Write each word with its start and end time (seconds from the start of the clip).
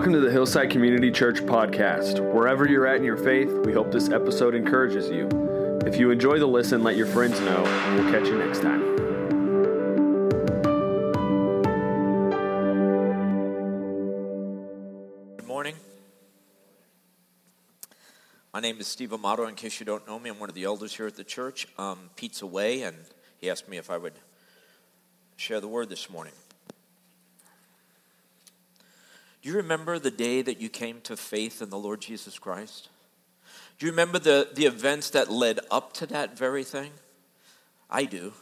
Welcome 0.00 0.14
to 0.14 0.20
the 0.20 0.30
Hillside 0.30 0.70
Community 0.70 1.10
Church 1.10 1.42
podcast. 1.42 2.20
Wherever 2.32 2.66
you're 2.66 2.86
at 2.86 2.96
in 2.96 3.04
your 3.04 3.18
faith, 3.18 3.52
we 3.66 3.74
hope 3.74 3.92
this 3.92 4.08
episode 4.08 4.54
encourages 4.54 5.10
you. 5.10 5.28
If 5.84 5.98
you 5.98 6.10
enjoy 6.10 6.38
the 6.38 6.46
listen, 6.46 6.82
let 6.82 6.96
your 6.96 7.06
friends 7.06 7.38
know, 7.40 7.62
and 7.66 7.96
we'll 7.96 8.10
catch 8.10 8.26
you 8.26 8.38
next 8.38 8.62
time. 8.62 8.80
Good 15.36 15.46
morning. 15.46 15.74
My 18.54 18.60
name 18.60 18.80
is 18.80 18.86
Steve 18.86 19.12
Amato. 19.12 19.46
In 19.48 19.54
case 19.54 19.80
you 19.80 19.84
don't 19.84 20.08
know 20.08 20.18
me, 20.18 20.30
I'm 20.30 20.40
one 20.40 20.48
of 20.48 20.54
the 20.54 20.64
elders 20.64 20.96
here 20.96 21.08
at 21.08 21.16
the 21.16 21.24
church. 21.24 21.68
Um, 21.76 22.08
Pete's 22.16 22.40
away, 22.40 22.84
and 22.84 22.96
he 23.36 23.50
asked 23.50 23.68
me 23.68 23.76
if 23.76 23.90
I 23.90 23.98
would 23.98 24.14
share 25.36 25.60
the 25.60 25.68
word 25.68 25.90
this 25.90 26.08
morning. 26.08 26.32
Do 29.42 29.48
you 29.48 29.56
remember 29.56 29.98
the 29.98 30.10
day 30.10 30.42
that 30.42 30.60
you 30.60 30.68
came 30.68 31.00
to 31.02 31.16
faith 31.16 31.62
in 31.62 31.70
the 31.70 31.78
Lord 31.78 32.00
Jesus 32.00 32.38
Christ? 32.38 32.88
Do 33.78 33.86
you 33.86 33.92
remember 33.92 34.18
the, 34.18 34.48
the 34.54 34.66
events 34.66 35.10
that 35.10 35.30
led 35.30 35.60
up 35.70 35.94
to 35.94 36.06
that 36.06 36.36
very 36.36 36.64
thing? 36.64 36.90
I 37.88 38.04
do. 38.04 38.34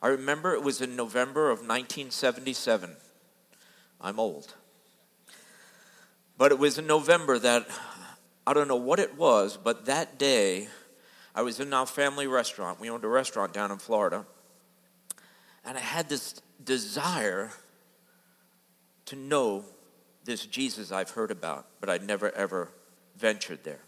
I 0.00 0.08
remember 0.08 0.54
it 0.54 0.62
was 0.62 0.80
in 0.80 0.96
November 0.96 1.50
of 1.50 1.58
1977. 1.58 2.96
I'm 4.00 4.18
old. 4.18 4.54
But 6.38 6.52
it 6.52 6.58
was 6.58 6.78
in 6.78 6.86
November 6.86 7.38
that, 7.38 7.66
I 8.46 8.54
don't 8.54 8.68
know 8.68 8.76
what 8.76 8.98
it 8.98 9.18
was, 9.18 9.58
but 9.58 9.84
that 9.84 10.18
day, 10.18 10.68
I 11.34 11.42
was 11.42 11.60
in 11.60 11.74
our 11.74 11.86
family 11.86 12.26
restaurant. 12.26 12.80
We 12.80 12.88
owned 12.88 13.04
a 13.04 13.08
restaurant 13.08 13.52
down 13.52 13.70
in 13.70 13.76
Florida. 13.76 14.24
And 15.66 15.76
I 15.76 15.82
had 15.82 16.08
this 16.08 16.40
desire 16.64 17.50
to 19.04 19.16
know 19.16 19.66
this 20.30 20.46
Jesus 20.46 20.92
I've 20.92 21.10
heard 21.10 21.32
about, 21.32 21.66
but 21.80 21.90
I 21.90 21.98
never 21.98 22.30
ever 22.36 22.68
ventured 23.16 23.64
there. 23.64 23.80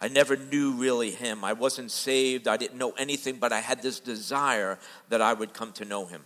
I 0.00 0.08
never 0.08 0.36
knew 0.36 0.72
really 0.72 1.12
him. 1.12 1.44
I 1.44 1.52
wasn't 1.52 1.92
saved. 1.92 2.48
I 2.48 2.56
didn't 2.56 2.76
know 2.76 2.90
anything, 2.98 3.36
but 3.36 3.52
I 3.52 3.60
had 3.60 3.82
this 3.82 4.00
desire 4.00 4.80
that 5.10 5.22
I 5.22 5.32
would 5.32 5.54
come 5.54 5.70
to 5.74 5.84
know 5.84 6.04
him. 6.04 6.24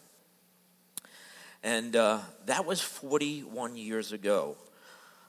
And 1.63 1.95
uh, 1.95 2.21
that 2.47 2.65
was 2.65 2.81
41 2.81 3.77
years 3.77 4.13
ago. 4.13 4.57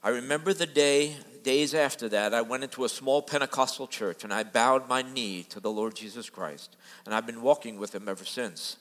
I 0.01 0.09
remember 0.09 0.53
the 0.53 0.65
day, 0.65 1.17
days 1.43 1.75
after 1.75 2.07
that, 2.07 2.33
I 2.33 2.41
went 2.41 2.63
into 2.63 2.85
a 2.85 2.89
small 2.89 3.21
Pentecostal 3.21 3.85
church 3.85 4.23
and 4.23 4.33
I 4.33 4.43
bowed 4.43 4.87
my 4.87 5.01
knee 5.01 5.43
to 5.49 5.59
the 5.59 5.69
Lord 5.69 5.93
Jesus 5.93 6.29
Christ. 6.29 6.77
And 7.05 7.13
I've 7.13 7.27
been 7.27 7.41
walking 7.41 7.77
with 7.77 7.93
him 7.93 8.07
ever 8.07 8.23
since. 8.23 8.77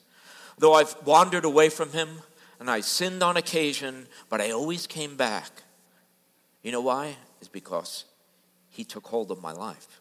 Though 0.57 0.73
I've 0.73 0.95
wandered 1.05 1.43
away 1.43 1.67
from 1.67 1.91
him, 1.91 2.21
and 2.61 2.69
I 2.69 2.81
sinned 2.81 3.23
on 3.23 3.37
occasion, 3.37 4.05
but 4.29 4.39
I 4.39 4.51
always 4.51 4.85
came 4.85 5.17
back. 5.17 5.63
You 6.61 6.71
know 6.71 6.81
why? 6.81 7.15
It's 7.39 7.49
because 7.49 8.05
He 8.69 8.83
took 8.83 9.07
hold 9.07 9.31
of 9.31 9.41
my 9.41 9.51
life. 9.51 9.99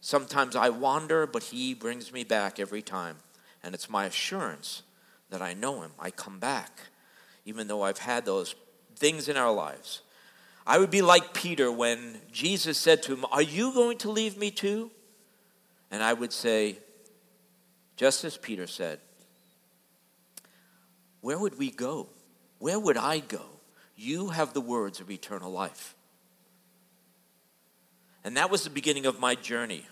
Sometimes 0.00 0.56
I 0.56 0.70
wander, 0.70 1.28
but 1.28 1.44
He 1.44 1.74
brings 1.74 2.12
me 2.12 2.24
back 2.24 2.58
every 2.58 2.82
time. 2.82 3.18
And 3.62 3.72
it's 3.72 3.88
my 3.88 4.06
assurance 4.06 4.82
that 5.30 5.40
I 5.40 5.54
know 5.54 5.82
Him. 5.82 5.92
I 5.96 6.10
come 6.10 6.40
back, 6.40 6.72
even 7.44 7.68
though 7.68 7.82
I've 7.82 7.98
had 7.98 8.24
those 8.24 8.56
things 8.96 9.28
in 9.28 9.36
our 9.36 9.52
lives. 9.52 10.02
I 10.66 10.76
would 10.78 10.90
be 10.90 11.02
like 11.02 11.34
Peter 11.34 11.70
when 11.70 12.20
Jesus 12.32 12.78
said 12.78 13.00
to 13.04 13.12
him, 13.12 13.24
Are 13.30 13.42
you 13.42 13.72
going 13.72 13.98
to 13.98 14.10
leave 14.10 14.36
me 14.36 14.50
too? 14.50 14.90
And 15.88 16.02
I 16.02 16.14
would 16.14 16.32
say, 16.32 16.78
just 17.96 18.24
as 18.24 18.36
Peter 18.36 18.66
said, 18.66 18.98
where 21.20 21.38
would 21.38 21.58
we 21.58 21.70
go? 21.70 22.08
Where 22.58 22.78
would 22.78 22.96
I 22.96 23.20
go? 23.20 23.44
You 23.96 24.28
have 24.28 24.54
the 24.54 24.60
words 24.60 25.00
of 25.00 25.10
eternal 25.10 25.50
life. 25.50 25.94
And 28.24 28.36
that 28.36 28.50
was 28.50 28.64
the 28.64 28.70
beginning 28.70 29.06
of 29.06 29.18
my 29.18 29.34
journey. 29.34 29.86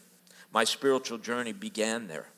My 0.53 0.65
spiritual 0.65 1.19
journey 1.19 1.53
began 1.53 2.09
there. 2.09 2.28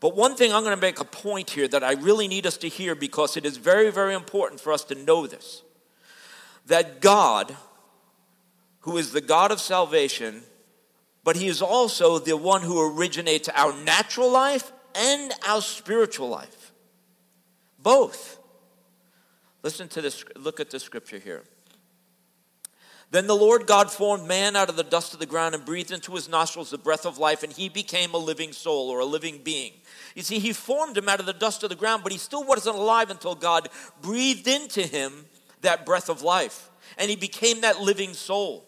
But 0.00 0.16
one 0.16 0.36
thing 0.36 0.52
I'm 0.52 0.62
going 0.64 0.76
to 0.76 0.80
make 0.80 1.00
a 1.00 1.04
point 1.04 1.50
here 1.50 1.66
that 1.68 1.82
I 1.82 1.92
really 1.92 2.28
need 2.28 2.46
us 2.46 2.56
to 2.58 2.68
hear 2.68 2.94
because 2.94 3.36
it 3.36 3.46
is 3.46 3.56
very, 3.56 3.90
very 3.90 4.14
important 4.14 4.60
for 4.60 4.72
us 4.72 4.84
to 4.84 4.94
know 4.94 5.26
this 5.26 5.62
that 6.66 7.00
God, 7.00 7.54
who 8.80 8.96
is 8.96 9.12
the 9.12 9.20
God 9.20 9.52
of 9.52 9.60
salvation, 9.60 10.42
but 11.22 11.36
He 11.36 11.46
is 11.46 11.60
also 11.60 12.18
the 12.18 12.36
one 12.36 12.62
who 12.62 12.80
originates 12.80 13.48
our 13.50 13.74
natural 13.82 14.30
life 14.30 14.72
and 14.94 15.32
our 15.46 15.60
spiritual 15.60 16.28
life. 16.28 16.63
Both. 17.84 18.38
Listen 19.62 19.88
to 19.88 20.00
this, 20.00 20.24
look 20.36 20.58
at 20.58 20.70
the 20.70 20.80
scripture 20.80 21.18
here. 21.18 21.44
Then 23.10 23.26
the 23.26 23.36
Lord 23.36 23.66
God 23.66 23.90
formed 23.90 24.26
man 24.26 24.56
out 24.56 24.70
of 24.70 24.76
the 24.76 24.82
dust 24.82 25.12
of 25.12 25.20
the 25.20 25.26
ground 25.26 25.54
and 25.54 25.64
breathed 25.64 25.92
into 25.92 26.14
his 26.14 26.28
nostrils 26.28 26.70
the 26.70 26.78
breath 26.78 27.04
of 27.04 27.18
life, 27.18 27.42
and 27.42 27.52
he 27.52 27.68
became 27.68 28.14
a 28.14 28.18
living 28.18 28.52
soul 28.52 28.88
or 28.88 29.00
a 29.00 29.04
living 29.04 29.38
being. 29.44 29.74
You 30.14 30.22
see, 30.22 30.38
he 30.38 30.54
formed 30.54 30.96
him 30.96 31.08
out 31.08 31.20
of 31.20 31.26
the 31.26 31.34
dust 31.34 31.62
of 31.62 31.68
the 31.68 31.76
ground, 31.76 32.02
but 32.02 32.10
he 32.10 32.18
still 32.18 32.42
wasn't 32.42 32.76
alive 32.76 33.10
until 33.10 33.34
God 33.34 33.68
breathed 34.00 34.48
into 34.48 34.82
him 34.82 35.26
that 35.60 35.84
breath 35.84 36.08
of 36.08 36.22
life, 36.22 36.70
and 36.96 37.10
he 37.10 37.16
became 37.16 37.60
that 37.60 37.80
living 37.80 38.14
soul. 38.14 38.66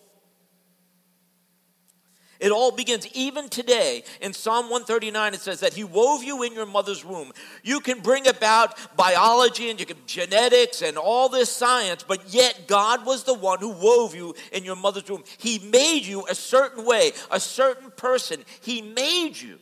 It 2.39 2.53
all 2.53 2.71
begins 2.71 3.07
even 3.15 3.49
today 3.49 4.05
in 4.21 4.33
Psalm 4.33 4.65
139. 4.65 5.35
It 5.35 5.41
says 5.41 5.61
that 5.61 5.75
He 5.75 5.85
wove 5.85 6.23
you 6.23 6.43
in 6.43 6.53
your 6.53 6.67
mother's 6.67 7.05
womb. 7.05 7.33
You 7.63 7.81
can 7.81 8.01
bring 8.01 8.27
about 8.27 8.77
biology 8.97 9.71
and 9.71 9.81
you 9.81 9.87
can 9.87 9.97
genetics 10.07 10.83
and 10.83 10.99
all 10.99 11.29
this 11.29 11.51
science, 11.51 12.05
but 12.07 12.33
yet 12.33 12.67
God 12.67 13.07
was 13.07 13.25
the 13.25 13.35
one 13.35 13.59
who 13.59 13.71
wove 13.71 14.15
you 14.15 14.35
in 14.53 14.65
your 14.65 14.77
mother's 14.77 15.09
womb. 15.09 15.25
He 15.39 15.59
made 15.59 16.05
you 16.05 16.27
a 16.27 16.35
certain 16.35 16.85
way, 16.85 17.13
a 17.31 17.41
certain 17.41 17.91
person. 17.91 18.45
He 18.61 18.83
made 18.83 19.37
you. 19.37 19.59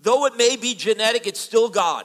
Though 0.00 0.26
it 0.26 0.36
may 0.36 0.56
be 0.56 0.74
genetic, 0.74 1.26
it's 1.26 1.40
still 1.40 1.68
God. 1.68 2.04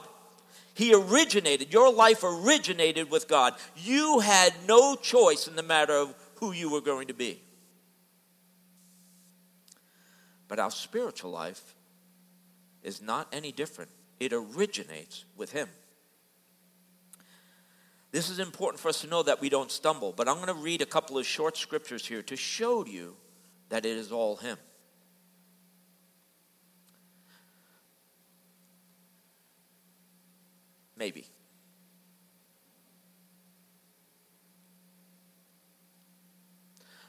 He 0.74 0.94
originated, 0.94 1.72
your 1.72 1.92
life 1.92 2.24
originated 2.24 3.10
with 3.10 3.28
God. 3.28 3.54
You 3.76 4.20
had 4.20 4.52
no 4.66 4.96
choice 4.96 5.46
in 5.46 5.54
the 5.54 5.62
matter 5.62 5.92
of 5.92 6.14
who 6.36 6.52
you 6.52 6.70
were 6.70 6.80
going 6.80 7.08
to 7.08 7.14
be. 7.14 7.42
But 10.52 10.60
our 10.60 10.70
spiritual 10.70 11.30
life 11.30 11.74
is 12.82 13.00
not 13.00 13.26
any 13.32 13.52
different, 13.52 13.90
it 14.20 14.34
originates 14.34 15.24
with 15.34 15.50
Him. 15.50 15.66
This 18.10 18.28
is 18.28 18.38
important 18.38 18.78
for 18.78 18.90
us 18.90 19.00
to 19.00 19.06
know 19.06 19.22
that 19.22 19.40
we 19.40 19.48
don't 19.48 19.70
stumble, 19.70 20.12
but 20.12 20.28
I'm 20.28 20.34
going 20.34 20.48
to 20.48 20.52
read 20.52 20.82
a 20.82 20.84
couple 20.84 21.16
of 21.16 21.24
short 21.24 21.56
scriptures 21.56 22.04
here 22.04 22.20
to 22.24 22.36
show 22.36 22.84
you 22.84 23.16
that 23.70 23.86
it 23.86 23.96
is 23.96 24.12
all 24.12 24.36
Him. 24.36 24.58
Maybe. 30.98 31.24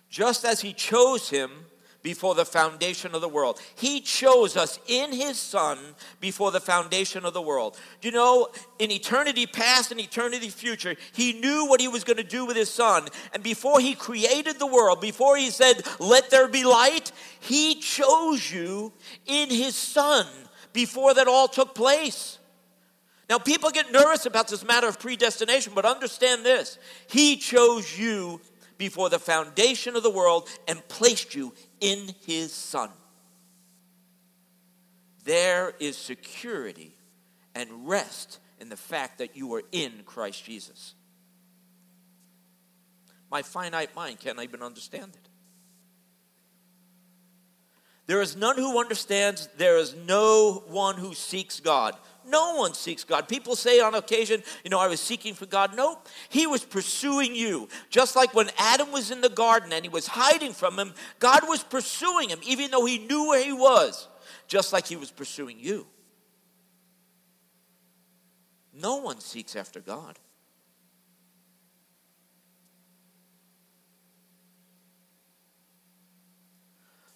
Just 0.08 0.46
as 0.46 0.62
He 0.62 0.72
chose 0.72 1.30
Him 1.30 1.63
before 2.04 2.36
the 2.36 2.46
foundation 2.46 3.16
of 3.16 3.22
the 3.22 3.30
world. 3.30 3.60
He 3.76 4.02
chose 4.02 4.56
us 4.56 4.78
in 4.88 5.14
His 5.14 5.40
Son 5.40 5.80
before 6.20 6.52
the 6.52 6.60
foundation 6.60 7.26
of 7.26 7.34
the 7.34 7.42
world. 7.42 7.80
Do 8.02 8.10
you 8.10 8.14
know, 8.14 8.50
in 8.78 8.92
eternity 8.92 9.48
past 9.48 9.92
and 9.92 10.00
eternity 10.00 10.50
future, 10.50 10.96
He 11.14 11.34
knew 11.34 11.66
what 11.66 11.82
He 11.82 11.88
was 11.88 12.04
going 12.04 12.18
to 12.18 12.24
do 12.24 12.46
with 12.46 12.58
His 12.58 12.70
Son. 12.70 13.08
And 13.34 13.42
before 13.42 13.80
He 13.80 13.96
created 13.96 14.60
the 14.60 14.68
world, 14.68 15.00
before 15.02 15.38
He 15.38 15.50
said, 15.50 15.82
Let 16.00 16.30
there 16.30 16.50
be 16.50 16.66
light, 16.66 17.12
He 17.40 17.76
chose 17.76 18.52
you 18.52 18.92
in 19.26 19.50
His 19.50 19.76
Son 19.76 20.28
before 20.74 21.14
that 21.14 21.28
all 21.28 21.48
took 21.48 21.74
place. 21.74 22.38
Now, 23.30 23.40
people 23.40 23.72
get 23.72 23.92
nervous 23.92 24.26
about 24.26 24.50
this 24.50 24.66
matter 24.66 24.88
of 24.88 25.00
predestination, 25.00 25.72
but 25.74 25.86
understand 25.86 26.46
this 26.46 26.78
He 27.08 27.38
chose 27.38 27.98
you 27.98 28.42
before 28.78 29.10
the 29.10 29.20
foundation 29.20 29.96
of 29.96 30.04
the 30.04 30.10
world 30.10 30.50
and 30.68 30.86
placed 30.90 31.34
you 31.34 31.54
in 31.84 32.16
his 32.26 32.54
Son. 32.54 32.90
There 35.26 35.74
is 35.80 35.98
security 35.98 36.96
and 37.54 37.88
rest 37.88 38.40
in 38.60 38.70
the 38.70 38.78
fact 38.78 39.18
that 39.18 39.36
you 39.36 39.54
are 39.54 39.64
in 39.74 39.92
Christ 40.06 40.46
Jesus. 40.46 40.96
My 43.30 43.42
finite 43.42 43.96
mind 43.96 44.22
can't 44.22 44.42
even 44.42 44.62
understand 44.62 45.12
it. 45.14 45.30
There 48.06 48.22
is 48.22 48.36
none 48.36 48.58
who 48.58 48.80
understands, 48.80 49.50
there 49.58 49.78
is 49.78 49.96
no 49.96 50.64
one 50.68 50.96
who 50.96 51.14
seeks 51.14 51.60
God. 51.60 51.96
No 52.26 52.56
one 52.56 52.74
seeks 52.74 53.04
God. 53.04 53.28
People 53.28 53.56
say 53.56 53.80
on 53.80 53.96
occasion, 53.96 54.44
you 54.64 54.70
know, 54.70 54.80
I 54.80 54.88
was 54.88 55.00
seeking 55.00 55.34
for 55.34 55.46
God. 55.46 55.76
Nope. 55.76 56.08
He 56.30 56.48
was 56.48 56.64
pursuing 56.64 57.36
you. 57.36 57.68
Just 57.90 58.16
like 58.16 58.34
when 58.34 58.50
Adam 58.58 58.92
was 58.92 59.12
in 59.12 59.22
the 59.22 59.30
garden 59.30 59.74
and 59.74 59.84
he 59.84 59.90
was 59.90 60.08
hiding 60.08 60.54
from 60.54 60.78
him, 60.80 60.94
God 61.20 61.48
was 61.48 61.64
pursuing 61.64 62.30
him, 62.30 62.40
even 62.44 62.72
though 62.72 62.86
he 62.86 62.98
knew 62.98 63.28
where 63.28 63.44
he 63.44 63.54
was, 63.54 64.08
just 64.48 64.74
like 64.74 64.88
he 64.88 64.96
was 64.96 65.12
pursuing 65.12 65.60
you. 65.60 65.86
No 68.74 68.98
one 68.98 69.20
seeks 69.20 69.56
after 69.56 69.80
God. 69.80 70.18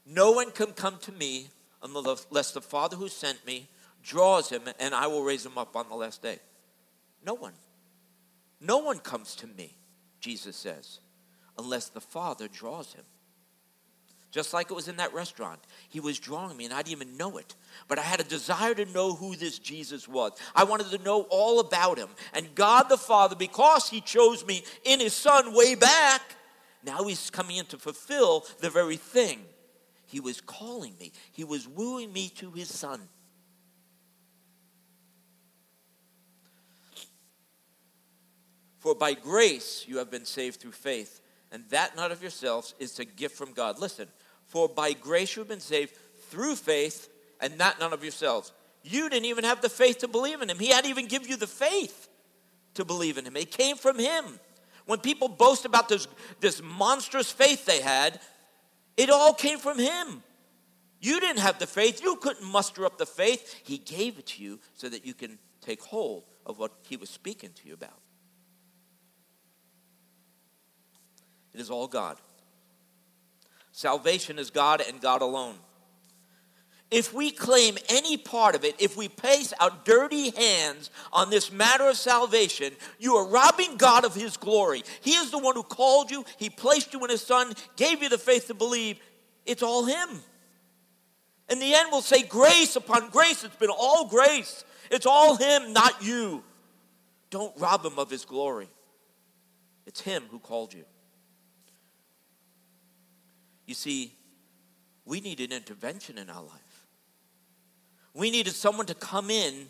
No 0.05 0.31
one 0.31 0.51
can 0.51 0.67
come 0.67 0.97
to 0.99 1.11
me 1.11 1.47
um, 1.81 1.95
unless 1.95 2.51
the 2.51 2.61
Father 2.61 2.95
who 2.95 3.09
sent 3.09 3.45
me 3.45 3.67
draws 4.07 4.49
him, 4.49 4.61
and 4.79 4.95
I 4.95 5.07
will 5.07 5.23
raise 5.23 5.45
him 5.45 5.57
up 5.57 5.75
on 5.75 5.89
the 5.89 5.95
last 5.95 6.21
day. 6.23 6.39
No 7.25 7.33
one. 7.33 7.53
No 8.59 8.79
one 8.79 8.99
comes 8.99 9.35
to 9.35 9.47
me, 9.47 9.75
Jesus 10.19 10.55
says, 10.55 10.99
unless 11.59 11.89
the 11.89 12.01
Father 12.01 12.47
draws 12.47 12.93
him. 12.93 13.03
Just 14.31 14.53
like 14.53 14.71
it 14.71 14.73
was 14.73 14.87
in 14.87 14.97
that 14.97 15.13
restaurant. 15.13 15.59
He 15.89 15.99
was 15.99 16.19
drawing 16.19 16.57
me, 16.57 16.65
and 16.65 16.73
I 16.73 16.77
didn't 16.81 17.01
even 17.01 17.17
know 17.17 17.37
it. 17.37 17.55
But 17.87 17.97
I 17.99 18.01
had 18.01 18.19
a 18.19 18.25
desire 18.25 18.73
to 18.75 18.85
know 18.85 19.13
who 19.13 19.35
this 19.35 19.57
Jesus 19.57 20.07
was. 20.07 20.33
I 20.53 20.63
wanted 20.63 20.89
to 20.91 21.03
know 21.03 21.21
all 21.29 21.59
about 21.59 21.97
him. 21.97 22.09
And 22.33 22.53
God 22.53 22.89
the 22.89 22.97
Father, 22.97 23.35
because 23.35 23.89
he 23.89 24.01
chose 24.01 24.45
me 24.45 24.63
in 24.83 24.99
his 24.99 25.13
Son 25.13 25.53
way 25.53 25.75
back, 25.75 26.21
now 26.83 27.03
he's 27.05 27.29
coming 27.29 27.57
in 27.57 27.65
to 27.67 27.77
fulfill 27.77 28.45
the 28.59 28.69
very 28.69 28.97
thing. 28.97 29.39
He 30.05 30.19
was 30.19 30.39
calling 30.39 30.93
me, 30.99 31.11
he 31.31 31.43
was 31.43 31.67
wooing 31.67 32.13
me 32.13 32.29
to 32.35 32.51
his 32.51 32.73
Son. 32.73 33.01
For 38.87 38.95
by 38.95 39.15
grace 39.15 39.83
you 39.85 39.97
have 39.97 40.09
been 40.09 40.23
saved 40.23 40.61
through 40.61 40.71
faith, 40.71 41.19
and 41.51 41.65
that 41.71 41.97
not 41.97 42.13
of 42.13 42.21
yourselves 42.21 42.73
is 42.79 42.97
a 42.99 43.03
gift 43.03 43.35
from 43.35 43.51
God. 43.51 43.79
Listen, 43.79 44.07
for 44.45 44.69
by 44.69 44.93
grace 44.93 45.35
you 45.35 45.41
have 45.41 45.49
been 45.49 45.59
saved 45.59 45.93
through 46.29 46.55
faith, 46.55 47.09
and 47.41 47.51
that 47.51 47.57
not 47.57 47.79
none 47.81 47.91
of 47.91 48.01
yourselves. 48.01 48.53
You 48.83 49.09
didn't 49.09 49.25
even 49.25 49.43
have 49.43 49.59
the 49.59 49.67
faith 49.67 49.97
to 49.97 50.07
believe 50.07 50.41
in 50.41 50.49
him. 50.49 50.57
He 50.57 50.69
hadn't 50.69 50.89
even 50.89 51.07
given 51.07 51.27
you 51.27 51.35
the 51.35 51.47
faith 51.47 52.07
to 52.75 52.85
believe 52.85 53.17
in 53.17 53.25
him. 53.25 53.35
It 53.35 53.51
came 53.51 53.75
from 53.75 53.99
him. 53.99 54.23
When 54.85 54.99
people 54.99 55.27
boast 55.27 55.65
about 55.65 55.89
this, 55.89 56.07
this 56.39 56.61
monstrous 56.63 57.29
faith 57.29 57.65
they 57.65 57.81
had, 57.81 58.21
it 58.95 59.09
all 59.09 59.33
came 59.33 59.59
from 59.59 59.79
him. 59.79 60.23
You 61.01 61.19
didn't 61.19 61.39
have 61.39 61.59
the 61.59 61.67
faith. 61.67 62.01
You 62.01 62.15
couldn't 62.15 62.49
muster 62.49 62.85
up 62.85 62.97
the 62.97 63.05
faith. 63.05 63.53
He 63.65 63.79
gave 63.79 64.17
it 64.17 64.27
to 64.27 64.41
you 64.41 64.61
so 64.75 64.87
that 64.87 65.05
you 65.05 65.13
can 65.13 65.39
take 65.59 65.81
hold 65.81 66.23
of 66.45 66.57
what 66.57 66.71
he 66.87 66.95
was 66.95 67.09
speaking 67.09 67.49
to 67.53 67.67
you 67.67 67.73
about. 67.73 67.99
It 71.57 71.61
is 71.61 71.71
all 71.71 71.87
God. 71.87 72.17
Salvation 73.71 74.37
is 74.37 74.51
God 74.51 74.79
and 74.87 75.01
God 75.01 75.23
alone. 75.23 75.55
If 76.91 77.15
we 77.15 77.31
claim 77.31 77.79
any 77.89 78.15
part 78.15 78.53
of 78.53 78.63
it, 78.63 78.75
if 78.77 78.95
we 78.95 79.07
place 79.07 79.53
our 79.59 79.71
dirty 79.83 80.29
hands 80.29 80.91
on 81.11 81.31
this 81.31 81.51
matter 81.51 81.89
of 81.89 81.97
salvation, 81.97 82.73
you 82.99 83.15
are 83.15 83.27
robbing 83.27 83.75
God 83.77 84.05
of 84.05 84.13
His 84.13 84.37
glory. 84.37 84.83
He 85.01 85.13
is 85.13 85.31
the 85.31 85.39
one 85.39 85.55
who 85.55 85.63
called 85.63 86.11
you, 86.11 86.25
He 86.37 86.51
placed 86.51 86.93
you 86.93 87.03
in 87.03 87.09
His 87.09 87.23
Son, 87.23 87.51
gave 87.75 88.03
you 88.03 88.09
the 88.09 88.19
faith 88.19 88.45
to 88.47 88.53
believe. 88.53 88.99
It's 89.47 89.63
all 89.63 89.83
Him. 89.83 90.09
In 91.49 91.57
the 91.57 91.73
end, 91.73 91.89
we'll 91.91 92.03
say 92.03 92.21
grace 92.21 92.75
upon 92.75 93.09
grace. 93.09 93.43
It's 93.43 93.55
been 93.55 93.71
all 93.71 94.05
grace. 94.07 94.63
It's 94.91 95.07
all 95.07 95.37
Him, 95.37 95.73
not 95.73 96.03
you. 96.03 96.43
Don't 97.31 97.59
rob 97.59 97.83
Him 97.83 97.97
of 97.97 98.11
His 98.11 98.25
glory. 98.25 98.69
It's 99.87 100.01
Him 100.01 100.21
who 100.29 100.37
called 100.37 100.75
you. 100.75 100.85
You 103.67 103.75
see, 103.75 104.13
we 105.05 105.21
need 105.21 105.39
an 105.41 105.51
intervention 105.51 106.17
in 106.17 106.29
our 106.31 106.41
life. 106.41 106.85
We 108.15 108.31
needed 108.31 108.53
someone 108.53 108.87
to 108.87 108.95
come 108.95 109.29
in 109.29 109.67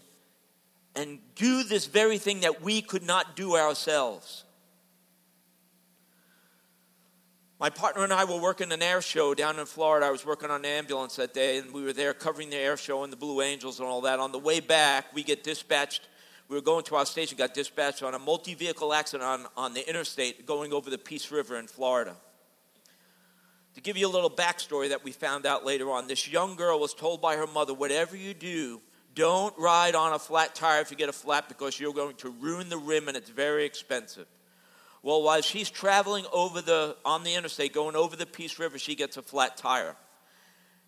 and 0.96 1.20
do 1.36 1.64
this 1.64 1.88
very 1.88 2.18
thing 2.18 2.42
that 2.42 2.62
we 2.62 2.82
could 2.82 3.04
not 3.04 3.36
do 3.36 3.58
ourselves. 3.58 4.46
My 7.60 7.72
partner 7.72 8.04
and 8.04 8.14
I 8.14 8.24
were 8.24 8.40
working 8.40 8.72
an 8.72 8.84
air 8.84 9.02
show 9.02 9.34
down 9.34 9.58
in 9.58 9.66
Florida. 9.66 10.06
I 10.06 10.12
was 10.12 10.24
working 10.24 10.52
on 10.52 10.60
an 10.60 10.66
ambulance 10.66 11.16
that 11.16 11.34
day, 11.34 11.58
and 11.58 11.74
we 11.74 11.84
were 11.84 11.94
there 11.94 12.14
covering 12.14 12.52
the 12.52 12.56
air 12.56 12.78
show 12.78 13.04
and 13.04 13.12
the 13.12 13.18
Blue 13.18 13.42
Angels 13.42 13.80
and 13.80 13.88
all 13.88 14.02
that. 14.02 14.20
On 14.20 14.32
the 14.32 14.38
way 14.38 14.60
back, 14.60 15.14
we 15.14 15.24
get 15.24 15.44
dispatched. 15.44 16.08
We 16.50 16.56
were 16.56 16.62
going 16.62 16.84
to 16.86 16.96
our 16.96 17.06
station, 17.06 17.36
got 17.36 17.56
dispatched 17.56 18.04
on 18.04 18.14
a 18.14 18.20
multi 18.20 18.54
vehicle 18.54 18.94
accident 18.94 19.28
on, 19.28 19.48
on 19.58 19.74
the 19.74 19.88
interstate 19.90 20.46
going 20.46 20.72
over 20.72 20.92
the 20.92 21.00
Peace 21.00 21.32
River 21.32 21.58
in 21.58 21.66
Florida. 21.66 22.16
To 23.78 23.84
give 23.84 23.96
you 23.96 24.08
a 24.08 24.10
little 24.10 24.32
backstory 24.32 24.90
that 24.90 25.04
we 25.04 25.12
found 25.12 25.46
out 25.46 25.64
later 25.64 25.92
on, 25.92 26.08
this 26.08 26.28
young 26.28 26.56
girl 26.56 26.80
was 26.80 26.96
told 26.96 27.22
by 27.22 27.36
her 27.36 27.46
mother, 27.46 27.76
whatever 27.76 28.18
you 28.18 28.34
do, 28.34 28.82
don't 29.14 29.56
ride 29.56 29.94
on 29.94 30.14
a 30.14 30.20
flat 30.20 30.56
tire 30.56 30.82
if 30.82 30.90
you 30.90 30.98
get 30.98 31.10
a 31.10 31.14
flat 31.14 31.48
because 31.48 31.80
you're 31.80 31.94
going 31.94 32.16
to 32.16 32.32
ruin 32.32 32.70
the 32.70 32.78
rim 32.80 33.08
and 33.08 33.16
it's 33.16 33.30
very 33.30 33.66
expensive. 33.66 34.26
Well, 35.04 35.22
while 35.22 35.42
she's 35.42 35.70
traveling 35.70 36.26
over 36.34 36.60
the 36.60 36.98
on 37.06 37.24
the 37.24 37.36
interstate, 37.36 37.72
going 37.72 37.96
over 37.96 38.16
the 38.16 38.26
Peace 38.26 38.58
River, 38.58 38.80
she 38.80 38.96
gets 38.96 39.16
a 39.16 39.22
flat 39.22 39.58
tire. 39.58 39.96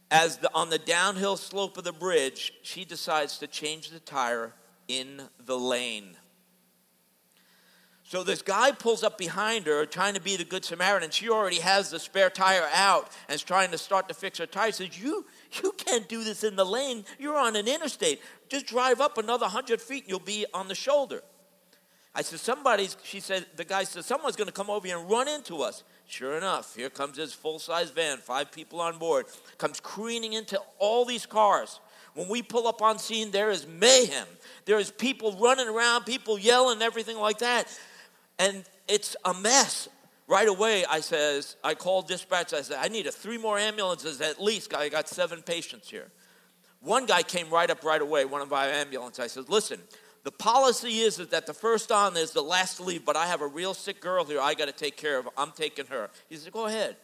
As 0.09 0.38
the, 0.38 0.50
on 0.56 0.71
the 0.71 0.80
downhill 0.80 1.38
slope 1.38 1.77
of 1.77 1.83
the 1.83 1.94
bridge, 1.94 2.53
she 2.63 2.85
decides 2.85 3.38
to 3.38 3.45
change 3.45 3.92
the 3.92 4.00
tire 4.00 4.56
in 4.88 5.21
the 5.45 5.59
lane. 5.59 6.18
So 8.09 8.23
this 8.23 8.41
guy 8.41 8.71
pulls 8.71 9.03
up 9.03 9.19
behind 9.19 9.67
her, 9.67 9.85
trying 9.85 10.15
to 10.15 10.19
be 10.19 10.35
the 10.35 10.44
good 10.44 10.65
Samaritan. 10.65 11.11
She 11.11 11.29
already 11.29 11.59
has 11.59 11.91
the 11.91 12.00
spare 12.00 12.31
tire 12.31 12.67
out 12.73 13.07
and 13.27 13.35
is 13.35 13.44
trying 13.44 13.69
to 13.69 13.77
start 13.77 14.07
to 14.07 14.15
fix 14.15 14.39
her 14.39 14.47
tire. 14.47 14.71
Says, 14.71 15.00
"You, 15.00 15.27
you 15.61 15.73
can't 15.73 16.09
do 16.09 16.23
this 16.23 16.44
in 16.44 16.56
the 16.56 16.65
lane. 16.65 17.06
You're 17.19 17.38
on 17.38 17.56
an 17.56 17.67
interstate. 17.67 18.19
Just 18.50 18.65
drive 18.65 19.00
up 19.00 19.19
another 19.19 19.45
hundred 19.45 19.79
feet, 19.79 20.06
and 20.06 20.09
you'll 20.09 20.19
be 20.21 20.47
on 20.56 20.67
the 20.67 20.73
shoulder." 20.73 21.21
I 22.15 22.23
said, 22.23 22.39
"Somebody's." 22.39 22.97
She 23.03 23.19
said, 23.19 23.45
"The 23.56 23.63
guy 23.63 23.83
said 23.83 24.06
someone's 24.06 24.35
going 24.35 24.47
to 24.47 24.53
come 24.53 24.71
over 24.71 24.88
here 24.88 24.97
and 24.97 25.07
run 25.07 25.27
into 25.27 25.61
us." 25.61 25.83
Sure 26.07 26.35
enough, 26.35 26.75
here 26.75 26.89
comes 26.89 27.15
his 27.15 27.33
full-size 27.33 27.91
van, 27.91 28.17
five 28.17 28.51
people 28.51 28.81
on 28.81 28.97
board, 28.97 29.27
comes 29.59 29.79
careening 29.79 30.33
into 30.33 30.59
all 30.79 31.06
these 31.06 31.27
cars. 31.27 31.79
When 32.15 32.27
we 32.27 32.41
pull 32.41 32.67
up 32.67 32.81
on 32.81 32.97
scene, 32.97 33.29
there 33.29 33.51
is 33.51 33.67
mayhem. 33.67 34.25
There 34.65 34.79
is 34.79 34.89
people 34.89 35.33
running 35.33 35.67
around, 35.67 36.06
people 36.06 36.39
yelling, 36.39 36.81
everything 36.81 37.19
like 37.19 37.38
that 37.38 37.67
and 38.39 38.63
it's 38.88 39.15
a 39.25 39.33
mess. 39.33 39.88
Right 40.27 40.47
away, 40.47 40.86
I 40.86 41.00
says, 41.00 41.56
I 41.63 41.74
called 41.74 42.07
dispatch. 42.07 42.53
I 42.53 42.62
said, 42.62 42.77
I 42.80 42.88
need 42.88 43.07
a 43.07 43.12
three 43.12 43.39
more 43.39 43.57
ambulances 43.57 44.21
at 44.21 44.41
least. 44.41 44.75
I 44.75 44.88
got 44.89 45.07
seven 45.07 45.41
patients 45.41 45.89
here. 45.89 46.12
One 46.81 47.06
guy 47.07 47.24
came 47.24 47.50
right 47.50 47.69
up 47.69 47.83
right 47.83 48.01
away, 48.01 48.25
one 48.25 48.41
of 48.41 48.53
our 48.53 48.65
ambulances. 48.65 49.19
I 49.19 49.27
said, 49.27 49.50
listen, 49.50 49.80
the 50.24 50.31
policy 50.31 51.00
is, 51.00 51.19
is 51.19 51.30
that 51.30 51.47
the 51.47 51.54
first 51.54 51.92
on 51.92 52.16
is 52.16 52.31
the 52.31 52.44
last 52.44 52.78
to 52.78 52.83
leave, 52.83 53.06
but 53.06 53.16
I 53.16 53.25
have 53.25 53.42
a 53.42 53.47
real 53.47 53.73
sick 53.73 54.02
girl 54.02 54.23
here 54.23 54.40
I 54.40 54.54
got 54.54 54.68
to 54.68 54.71
take 54.71 54.97
care 54.97 55.18
of. 55.18 55.28
I'm 55.37 55.52
taking 55.52 55.87
her. 55.87 56.09
He 56.30 56.35
said, 56.35 56.54
go 56.54 56.68
ahead. 56.68 56.95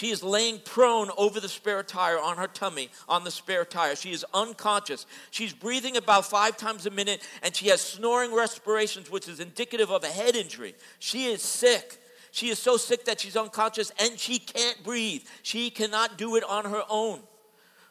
She 0.00 0.08
is 0.08 0.22
laying 0.22 0.60
prone 0.60 1.10
over 1.18 1.40
the 1.40 1.48
spare 1.50 1.82
tire 1.82 2.18
on 2.18 2.38
her 2.38 2.46
tummy 2.46 2.88
on 3.06 3.22
the 3.22 3.30
spare 3.30 3.66
tire. 3.66 3.94
She 3.94 4.12
is 4.12 4.24
unconscious. 4.32 5.04
She's 5.30 5.52
breathing 5.52 5.98
about 5.98 6.24
five 6.24 6.56
times 6.56 6.86
a 6.86 6.90
minute 6.90 7.20
and 7.42 7.54
she 7.54 7.68
has 7.68 7.82
snoring 7.82 8.32
respirations, 8.32 9.10
which 9.10 9.28
is 9.28 9.40
indicative 9.40 9.90
of 9.90 10.02
a 10.02 10.06
head 10.06 10.36
injury. 10.36 10.74
She 11.00 11.26
is 11.26 11.42
sick. 11.42 12.02
She 12.30 12.48
is 12.48 12.58
so 12.58 12.78
sick 12.78 13.04
that 13.04 13.20
she's 13.20 13.36
unconscious 13.36 13.92
and 14.00 14.18
she 14.18 14.38
can't 14.38 14.82
breathe. 14.82 15.20
She 15.42 15.68
cannot 15.68 16.16
do 16.16 16.36
it 16.36 16.44
on 16.44 16.64
her 16.64 16.82
own. 16.88 17.20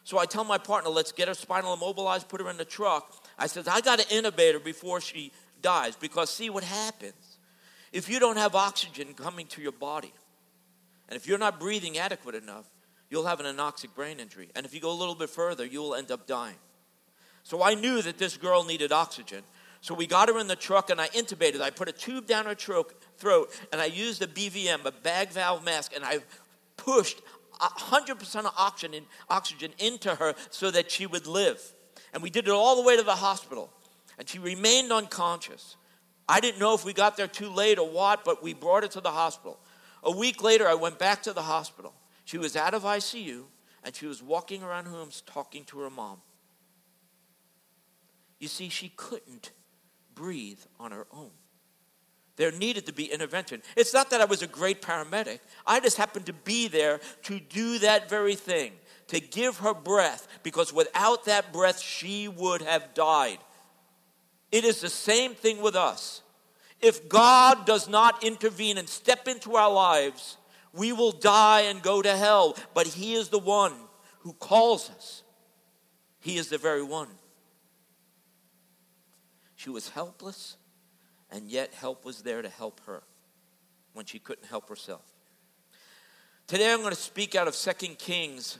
So 0.04 0.18
I 0.18 0.26
tell 0.26 0.44
my 0.44 0.58
partner, 0.58 0.90
let's 0.90 1.12
get 1.12 1.28
her 1.28 1.36
spinal 1.36 1.76
immobilized, 1.76 2.28
put 2.28 2.42
her 2.42 2.50
in 2.50 2.58
the 2.58 2.66
truck. 2.66 3.24
I 3.38 3.46
said, 3.46 3.68
I 3.68 3.82
got 3.82 4.00
to 4.00 4.06
intubate 4.08 4.54
her 4.54 4.60
before 4.60 5.00
she 5.00 5.32
dies 5.62 5.96
because 5.96 6.32
see 6.32 6.50
what 6.50 6.64
happens. 6.64 7.38
If 7.94 8.10
you 8.10 8.20
don't 8.20 8.38
have 8.38 8.56
oxygen 8.56 9.14
coming 9.14 9.46
to 9.46 9.62
your 9.62 9.74
body, 9.74 10.12
and 11.10 11.18
if 11.18 11.28
you're 11.28 11.40
not 11.40 11.60
breathing 11.60 11.98
adequate 11.98 12.36
enough, 12.36 12.70
you'll 13.10 13.26
have 13.26 13.40
an 13.40 13.46
anoxic 13.48 13.94
brain 13.96 14.20
injury. 14.20 14.50
And 14.56 14.66
if 14.66 14.74
you 14.74 14.80
go 14.80 14.92
a 14.92 14.94
little 14.94 15.16
bit 15.16 15.30
further, 15.30 15.66
you'll 15.66 15.96
end 15.96 16.12
up 16.12 16.28
dying. 16.28 16.56
So 17.44 17.64
I 17.64 17.74
knew 17.74 18.02
that 18.04 18.20
this 18.20 18.38
girl 18.38 18.64
needed 18.64 18.92
oxygen. 18.92 19.44
So 19.82 19.96
we 19.96 20.06
got 20.06 20.30
her 20.30 20.38
in 20.38 20.48
the 20.48 20.56
truck 20.56 20.92
and 20.92 21.02
I 21.02 21.08
intubated. 21.08 21.62
I 21.62 21.72
put 21.72 21.90
a 21.90 21.92
tube 21.92 22.28
down 22.28 22.46
her 22.46 22.54
throat 22.54 23.60
and 23.72 23.82
I 23.82 23.86
used 23.86 24.22
a 24.22 24.28
BVM, 24.28 24.86
a 24.86 24.92
bag 24.92 25.30
valve 25.30 25.64
mask, 25.64 25.94
and 25.96 26.06
I 26.06 26.20
pushed 26.78 27.22
100% 27.60 28.36
of 28.40 28.54
oxygen, 28.58 29.06
oxygen 29.30 29.72
into 29.80 30.14
her 30.16 30.36
so 30.52 30.70
that 30.70 30.92
she 30.92 31.08
would 31.08 31.26
live. 31.26 31.62
And 32.14 32.22
we 32.22 32.30
did 32.30 32.48
it 32.48 32.52
all 32.52 32.76
the 32.76 32.88
way 32.88 32.98
to 32.98 33.04
the 33.04 33.16
hospital. 33.16 33.72
And 34.18 34.28
she 34.28 34.38
remained 34.38 34.92
unconscious. 34.92 35.76
I 36.28 36.40
didn't 36.40 36.60
know 36.60 36.76
if 36.76 36.86
we 36.86 36.94
got 36.94 37.18
there 37.18 37.28
too 37.28 37.50
late 37.50 37.80
or 37.80 37.90
what, 37.90 38.24
but 38.24 38.44
we 38.44 38.54
brought 38.54 38.84
her 38.84 38.90
to 38.90 39.02
the 39.02 39.12
hospital. 39.12 39.60
A 40.04 40.12
week 40.12 40.42
later, 40.42 40.68
I 40.68 40.76
went 40.76 41.00
back 41.00 41.24
to 41.24 41.34
the 41.34 41.42
hospital. 41.42 41.94
She 42.26 42.38
was 42.38 42.56
out 42.56 42.74
of 42.74 42.84
ICU 42.84 43.44
and 43.84 43.96
she 43.96 44.06
was 44.06 44.22
walking 44.22 44.64
around 44.64 44.86
homes 44.86 45.24
talking 45.26 45.66
to 45.66 45.80
her 45.80 45.90
mom. 45.90 46.22
You 48.40 48.48
see, 48.48 48.70
she 48.70 48.90
couldn't 48.96 49.52
breathe 50.16 50.60
on 50.80 50.92
her 50.92 51.08
own. 51.12 51.32
There 52.38 52.52
needed 52.52 52.86
to 52.86 52.94
be 52.94 53.12
intervention. 53.12 53.62
It's 53.76 53.94
not 53.94 54.12
that 54.12 54.22
I 54.22 54.26
was 54.26 54.42
a 54.42 54.48
great 54.48 54.82
paramedic, 54.82 55.40
I 55.68 55.82
just 55.82 55.98
happened 55.98 56.26
to 56.28 56.34
be 56.34 56.70
there 56.70 57.02
to 57.24 57.40
do 57.40 57.80
that 57.80 58.10
very 58.10 58.36
thing, 58.36 58.72
to 59.08 59.20
give 59.20 59.58
her 59.58 59.74
breath, 59.74 60.28
because 60.42 60.72
without 60.72 61.26
that 61.26 61.52
breath, 61.52 61.82
she 61.82 62.30
would 62.30 62.62
have 62.62 62.94
died. 62.94 63.40
It 64.54 64.64
is 64.64 64.80
the 64.80 64.90
same 64.90 65.36
thing 65.36 65.62
with 65.62 65.76
us. 65.76 66.22
If 66.82 67.10
God 67.10 67.66
does 67.66 67.90
not 67.90 68.24
intervene 68.24 68.78
and 68.78 68.88
step 68.88 69.28
into 69.28 69.56
our 69.56 69.72
lives, 69.72 70.38
We 70.74 70.94
will 70.94 71.12
die 71.12 71.62
and 71.62 71.82
go 71.82 72.02
to 72.02 72.16
hell, 72.16 72.56
but 72.74 72.88
He 72.88 73.14
is 73.14 73.30
the 73.30 73.40
one 73.40 73.74
who 74.20 74.34
calls 74.34 74.90
us. 74.92 75.24
He 76.20 76.38
is 76.38 76.50
the 76.50 76.58
very 76.58 76.84
one. 76.84 77.08
She 79.56 79.70
was 79.70 79.90
helpless, 79.90 80.58
and 81.32 81.50
yet 81.50 81.74
help 81.74 82.06
was 82.06 82.22
there 82.22 82.42
to 82.42 82.50
help 82.50 82.82
her 82.86 83.04
when 83.94 84.06
she 84.06 84.20
couldn't 84.20 84.46
help 84.46 84.70
herself. 84.70 85.02
Today 86.48 86.72
I'm 86.72 86.80
going 86.80 86.94
to 86.94 87.00
speak 87.00 87.36
out 87.36 87.48
of 87.48 87.56
2 87.56 87.72
Kings, 87.96 88.60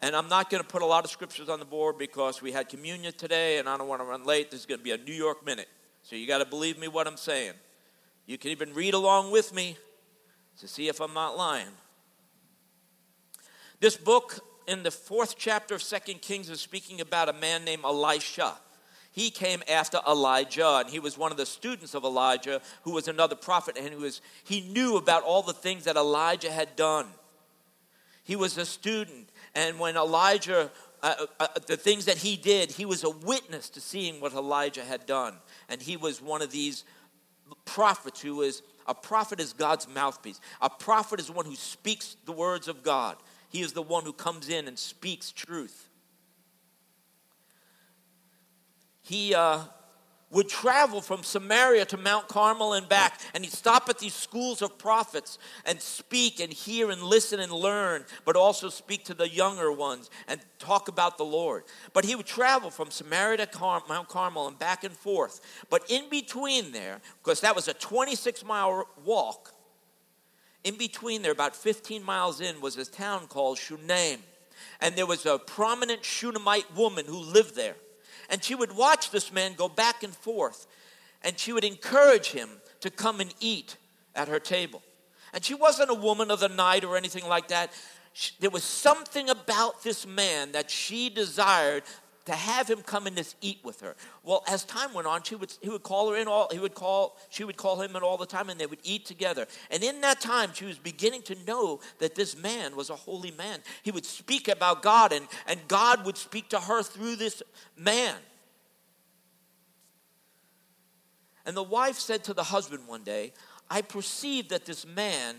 and 0.00 0.14
I'm 0.16 0.28
not 0.28 0.48
going 0.48 0.62
to 0.62 0.68
put 0.68 0.82
a 0.82 0.86
lot 0.86 1.04
of 1.04 1.10
scriptures 1.10 1.48
on 1.48 1.58
the 1.58 1.64
board 1.64 1.98
because 1.98 2.40
we 2.40 2.52
had 2.52 2.68
communion 2.68 3.12
today, 3.12 3.58
and 3.58 3.68
I 3.68 3.76
don't 3.76 3.88
want 3.88 4.00
to 4.00 4.06
run 4.06 4.24
late. 4.24 4.50
This 4.50 4.60
is 4.60 4.66
going 4.66 4.78
to 4.78 4.84
be 4.84 4.92
a 4.92 4.96
New 4.96 5.12
York 5.12 5.44
minute. 5.44 5.68
So 6.02 6.16
you 6.16 6.26
got 6.26 6.38
to 6.38 6.44
believe 6.44 6.78
me 6.78 6.88
what 6.88 7.06
I'm 7.06 7.16
saying. 7.16 7.54
You 8.26 8.38
can 8.38 8.50
even 8.50 8.74
read 8.74 8.94
along 8.94 9.30
with 9.30 9.54
me 9.54 9.76
to 10.58 10.68
see 10.68 10.88
if 10.88 11.00
I'm 11.00 11.14
not 11.14 11.36
lying. 11.36 11.66
This 13.80 13.96
book 13.96 14.40
in 14.66 14.82
the 14.82 14.90
fourth 14.90 15.36
chapter 15.36 15.74
of 15.74 15.82
Second 15.82 16.22
Kings 16.22 16.48
is 16.48 16.60
speaking 16.60 17.00
about 17.00 17.28
a 17.28 17.32
man 17.32 17.64
named 17.64 17.84
Elisha. 17.84 18.54
He 19.10 19.30
came 19.30 19.62
after 19.68 19.98
Elijah, 20.08 20.78
and 20.78 20.88
he 20.88 20.98
was 20.98 21.18
one 21.18 21.32
of 21.32 21.36
the 21.36 21.44
students 21.46 21.94
of 21.94 22.04
Elijah, 22.04 22.62
who 22.82 22.92
was 22.92 23.08
another 23.08 23.34
prophet, 23.34 23.76
and 23.76 23.88
he, 23.88 23.96
was, 23.96 24.22
he 24.44 24.60
knew 24.60 24.96
about 24.96 25.22
all 25.22 25.42
the 25.42 25.52
things 25.52 25.84
that 25.84 25.96
Elijah 25.96 26.50
had 26.50 26.76
done. 26.76 27.06
He 28.24 28.36
was 28.36 28.56
a 28.56 28.64
student, 28.64 29.28
and 29.54 29.78
when 29.78 29.96
Elijah, 29.96 30.70
uh, 31.02 31.14
uh, 31.18 31.26
uh 31.40 31.46
the 31.66 31.76
things 31.76 32.04
that 32.04 32.18
he 32.18 32.36
did, 32.36 32.70
he 32.70 32.84
was 32.84 33.04
a 33.04 33.10
witness 33.10 33.68
to 33.70 33.80
seeing 33.80 34.20
what 34.20 34.32
Elijah 34.32 34.84
had 34.84 35.06
done. 35.06 35.34
And 35.68 35.80
he 35.80 35.96
was 35.96 36.20
one 36.22 36.42
of 36.42 36.50
these 36.50 36.84
prophets 37.64 38.20
who 38.20 38.42
is 38.42 38.62
a 38.86 38.94
prophet 38.94 39.40
is 39.40 39.52
God's 39.52 39.88
mouthpiece. 39.88 40.40
A 40.60 40.70
prophet 40.70 41.20
is 41.20 41.30
one 41.30 41.44
who 41.44 41.54
speaks 41.54 42.16
the 42.24 42.32
words 42.32 42.68
of 42.68 42.82
God. 42.82 43.16
He 43.48 43.60
is 43.60 43.72
the 43.72 43.82
one 43.82 44.04
who 44.04 44.12
comes 44.12 44.48
in 44.48 44.66
and 44.66 44.78
speaks 44.78 45.30
truth. 45.30 45.88
He 49.02 49.34
uh, 49.34 49.60
would 50.32 50.48
travel 50.48 51.00
from 51.00 51.22
Samaria 51.22 51.84
to 51.84 51.96
Mount 51.96 52.26
Carmel 52.26 52.72
and 52.72 52.88
back, 52.88 53.20
and 53.34 53.44
he'd 53.44 53.52
stop 53.52 53.88
at 53.88 53.98
these 53.98 54.14
schools 54.14 54.62
of 54.62 54.78
prophets 54.78 55.38
and 55.66 55.80
speak 55.80 56.40
and 56.40 56.52
hear 56.52 56.90
and 56.90 57.02
listen 57.02 57.38
and 57.38 57.52
learn, 57.52 58.04
but 58.24 58.34
also 58.34 58.68
speak 58.68 59.04
to 59.04 59.14
the 59.14 59.28
younger 59.28 59.70
ones 59.70 60.10
and 60.26 60.40
talk 60.58 60.88
about 60.88 61.18
the 61.18 61.24
Lord. 61.24 61.64
But 61.92 62.06
he 62.06 62.16
would 62.16 62.26
travel 62.26 62.70
from 62.70 62.90
Samaria 62.90 63.36
to 63.38 63.46
Car- 63.46 63.82
Mount 63.88 64.08
Carmel 64.08 64.48
and 64.48 64.58
back 64.58 64.84
and 64.84 64.96
forth. 64.96 65.40
But 65.68 65.88
in 65.90 66.08
between 66.08 66.72
there, 66.72 67.00
because 67.22 67.42
that 67.42 67.54
was 67.54 67.68
a 67.68 67.74
26 67.74 68.44
mile 68.44 68.88
walk, 69.04 69.52
in 70.64 70.78
between 70.78 71.22
there, 71.22 71.32
about 71.32 71.56
15 71.56 72.02
miles 72.02 72.40
in, 72.40 72.60
was 72.60 72.76
a 72.76 72.84
town 72.84 73.26
called 73.26 73.58
Shunem. 73.58 74.20
And 74.80 74.94
there 74.94 75.06
was 75.06 75.26
a 75.26 75.38
prominent 75.38 76.04
Shunammite 76.04 76.74
woman 76.76 77.04
who 77.06 77.18
lived 77.18 77.56
there. 77.56 77.74
And 78.32 78.42
she 78.42 78.54
would 78.54 78.74
watch 78.74 79.10
this 79.10 79.30
man 79.30 79.52
go 79.52 79.68
back 79.68 80.02
and 80.02 80.12
forth. 80.12 80.66
And 81.22 81.38
she 81.38 81.52
would 81.52 81.64
encourage 81.64 82.32
him 82.32 82.48
to 82.80 82.90
come 82.90 83.20
and 83.20 83.32
eat 83.38 83.76
at 84.16 84.26
her 84.26 84.40
table. 84.40 84.82
And 85.34 85.44
she 85.44 85.54
wasn't 85.54 85.90
a 85.90 85.94
woman 85.94 86.30
of 86.30 86.40
the 86.40 86.48
night 86.48 86.82
or 86.82 86.96
anything 86.96 87.28
like 87.28 87.48
that. 87.48 87.72
She, 88.14 88.32
there 88.40 88.50
was 88.50 88.64
something 88.64 89.28
about 89.28 89.82
this 89.84 90.06
man 90.06 90.52
that 90.52 90.70
she 90.70 91.10
desired 91.10 91.84
to 92.24 92.32
have 92.32 92.68
him 92.68 92.82
come 92.82 93.06
and 93.06 93.16
just 93.16 93.36
eat 93.40 93.58
with 93.64 93.80
her. 93.80 93.96
Well, 94.22 94.44
as 94.48 94.64
time 94.64 94.94
went 94.94 95.06
on, 95.06 95.22
she 95.22 95.34
would, 95.34 95.52
he 95.60 95.68
would 95.68 95.82
call 95.82 96.10
her 96.10 96.16
in 96.16 96.28
all, 96.28 96.48
he 96.52 96.58
would 96.58 96.74
call, 96.74 97.18
she 97.30 97.44
would 97.44 97.56
call 97.56 97.80
him 97.80 97.96
in 97.96 98.02
all 98.02 98.16
the 98.16 98.26
time 98.26 98.48
and 98.48 98.60
they 98.60 98.66
would 98.66 98.78
eat 98.84 99.06
together. 99.06 99.46
And 99.70 99.82
in 99.82 100.00
that 100.02 100.20
time, 100.20 100.50
she 100.52 100.64
was 100.64 100.78
beginning 100.78 101.22
to 101.22 101.36
know 101.46 101.80
that 101.98 102.14
this 102.14 102.36
man 102.36 102.76
was 102.76 102.90
a 102.90 102.96
holy 102.96 103.32
man. 103.32 103.60
He 103.82 103.90
would 103.90 104.06
speak 104.06 104.48
about 104.48 104.82
God 104.82 105.12
and, 105.12 105.26
and 105.46 105.60
God 105.68 106.06
would 106.06 106.16
speak 106.16 106.48
to 106.50 106.60
her 106.60 106.82
through 106.82 107.16
this 107.16 107.42
man. 107.76 108.16
And 111.44 111.56
the 111.56 111.62
wife 111.62 111.98
said 111.98 112.22
to 112.24 112.34
the 112.34 112.44
husband 112.44 112.86
one 112.86 113.02
day, 113.02 113.32
I 113.68 113.82
perceive 113.82 114.50
that 114.50 114.64
this 114.64 114.86
man 114.86 115.36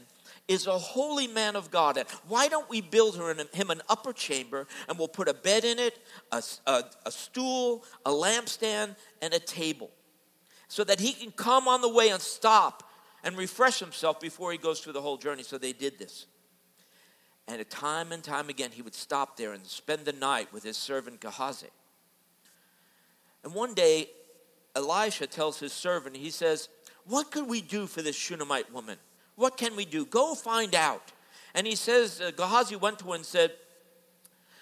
is 0.48 0.68
a 0.68 0.78
holy 0.78 1.28
man 1.28 1.56
of 1.56 1.72
God. 1.72 1.98
And 1.98 2.08
why 2.28 2.48
don't 2.48 2.70
we 2.70 2.82
build 2.82 3.18
her 3.18 3.34
him 3.34 3.70
an 3.70 3.82
upper 3.90 4.14
chamber 4.14 4.68
and 4.90 4.98
we'll 4.98 5.08
put 5.08 5.28
a 5.28 5.34
bed 5.34 5.64
in 5.64 5.80
it, 5.80 5.98
a, 6.32 6.44
a, 6.68 6.84
a 7.06 7.12
stool, 7.12 7.84
a 8.06 8.12
lampstand, 8.12 8.96
and 9.22 9.34
a 9.34 9.40
table 9.40 9.90
so 10.68 10.84
that 10.84 11.00
he 11.00 11.14
can 11.14 11.32
come 11.32 11.68
on 11.68 11.82
the 11.82 11.90
way 11.90 12.10
and 12.10 12.22
stop 12.22 12.90
and 13.24 13.38
refresh 13.38 13.80
himself 13.80 14.20
before 14.20 14.52
he 14.52 14.58
goes 14.58 14.80
through 14.80 14.94
the 14.94 15.02
whole 15.02 15.18
journey. 15.18 15.44
So 15.44 15.58
they 15.58 15.72
did 15.72 15.98
this. 16.00 16.26
And 17.48 17.70
time 17.70 18.12
and 18.12 18.24
time 18.24 18.50
again, 18.50 18.72
he 18.72 18.82
would 18.82 18.96
stop 18.96 19.38
there 19.38 19.54
and 19.54 19.66
spend 19.66 20.06
the 20.06 20.14
night 20.14 20.52
with 20.52 20.64
his 20.64 20.78
servant 20.78 21.20
Gehazi. 21.20 21.68
And 23.44 23.54
one 23.54 23.74
day, 23.74 24.10
Elisha 24.76 25.28
tells 25.28 25.60
his 25.60 25.74
servant, 25.74 26.16
he 26.16 26.30
says, 26.30 26.70
What 27.06 27.32
could 27.32 27.48
we 27.48 27.62
do 27.62 27.86
for 27.86 28.02
this 28.02 28.16
Shunammite 28.16 28.74
woman? 28.74 28.98
What 29.36 29.58
can 29.58 29.76
we 29.76 29.86
do? 29.86 30.06
Go 30.06 30.36
find 30.36 30.76
out. 30.76 31.12
And 31.54 31.68
he 31.68 31.76
says, 31.76 32.22
uh, 32.22 32.32
Gehazi 32.32 32.76
went 32.76 33.00
to 33.00 33.06
him 33.06 33.14
and 33.14 33.26
said, 33.26 33.52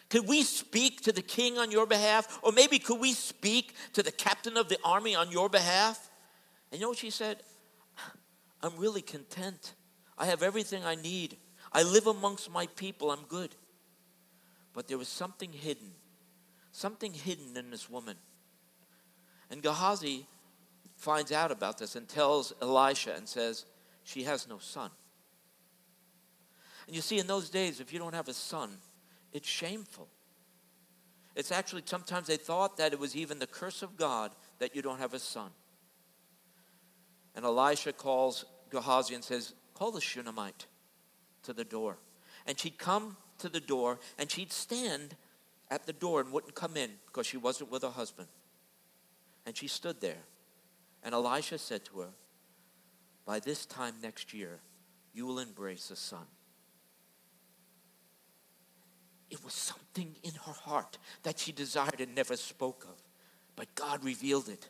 Could 0.09 0.27
we 0.27 0.43
speak 0.43 1.01
to 1.01 1.11
the 1.11 1.21
king 1.21 1.57
on 1.57 1.71
your 1.71 1.85
behalf? 1.85 2.39
Or 2.41 2.51
maybe 2.51 2.79
could 2.79 2.99
we 2.99 3.13
speak 3.13 3.73
to 3.93 4.03
the 4.03 4.11
captain 4.11 4.57
of 4.57 4.69
the 4.69 4.77
army 4.83 5.15
on 5.15 5.31
your 5.31 5.49
behalf? 5.49 6.09
And 6.71 6.79
you 6.79 6.85
know 6.85 6.89
what 6.89 6.97
she 6.97 7.09
said? 7.09 7.37
I'm 8.63 8.75
really 8.77 9.01
content. 9.01 9.73
I 10.17 10.25
have 10.25 10.43
everything 10.43 10.85
I 10.85 10.95
need. 10.95 11.37
I 11.73 11.83
live 11.83 12.07
amongst 12.07 12.51
my 12.51 12.67
people. 12.67 13.11
I'm 13.11 13.25
good. 13.27 13.55
But 14.73 14.87
there 14.87 14.97
was 14.97 15.07
something 15.07 15.51
hidden, 15.51 15.91
something 16.71 17.13
hidden 17.13 17.57
in 17.57 17.71
this 17.71 17.89
woman. 17.89 18.15
And 19.49 19.61
Gehazi 19.61 20.27
finds 20.95 21.31
out 21.31 21.51
about 21.51 21.77
this 21.77 21.95
and 21.95 22.07
tells 22.07 22.53
Elisha 22.61 23.13
and 23.15 23.27
says, 23.27 23.65
she 24.03 24.23
has 24.23 24.47
no 24.47 24.57
son. 24.57 24.89
And 26.87 26.95
you 26.95 27.01
see, 27.01 27.19
in 27.19 27.27
those 27.27 27.49
days, 27.49 27.79
if 27.79 27.93
you 27.93 27.99
don't 27.99 28.15
have 28.15 28.27
a 28.27 28.33
son, 28.33 28.77
it's 29.31 29.47
shameful. 29.47 30.07
It's 31.35 31.51
actually, 31.51 31.83
sometimes 31.85 32.27
they 32.27 32.37
thought 32.37 32.77
that 32.77 32.93
it 32.93 32.99
was 32.99 33.15
even 33.15 33.39
the 33.39 33.47
curse 33.47 33.81
of 33.81 33.95
God 33.95 34.31
that 34.59 34.75
you 34.75 34.81
don't 34.81 34.99
have 34.99 35.13
a 35.13 35.19
son. 35.19 35.51
And 37.35 37.45
Elisha 37.45 37.93
calls 37.93 38.45
Gehazi 38.69 39.15
and 39.15 39.23
says, 39.23 39.53
Call 39.73 39.91
the 39.91 40.01
Shunammite 40.01 40.65
to 41.43 41.53
the 41.53 41.63
door. 41.63 41.97
And 42.45 42.59
she'd 42.59 42.77
come 42.77 43.15
to 43.39 43.49
the 43.49 43.59
door 43.59 43.99
and 44.17 44.29
she'd 44.29 44.51
stand 44.51 45.15
at 45.69 45.85
the 45.85 45.93
door 45.93 46.19
and 46.19 46.31
wouldn't 46.31 46.55
come 46.55 46.75
in 46.75 46.91
because 47.07 47.25
she 47.25 47.37
wasn't 47.37 47.71
with 47.71 47.83
her 47.83 47.89
husband. 47.89 48.27
And 49.45 49.55
she 49.55 49.67
stood 49.67 50.01
there. 50.01 50.23
And 51.03 51.15
Elisha 51.15 51.57
said 51.57 51.85
to 51.85 52.01
her, 52.01 52.09
by 53.31 53.39
this 53.39 53.65
time 53.65 53.95
next 54.03 54.33
year, 54.33 54.59
you 55.13 55.25
will 55.25 55.39
embrace 55.39 55.89
a 55.89 55.95
son. 55.95 56.25
It 59.29 59.41
was 59.41 59.53
something 59.53 60.17
in 60.21 60.31
her 60.31 60.51
heart 60.51 60.97
that 61.23 61.39
she 61.39 61.53
desired 61.53 62.01
and 62.01 62.13
never 62.13 62.35
spoke 62.35 62.83
of, 62.83 63.01
but 63.55 63.73
God 63.73 64.03
revealed 64.03 64.49
it. 64.49 64.67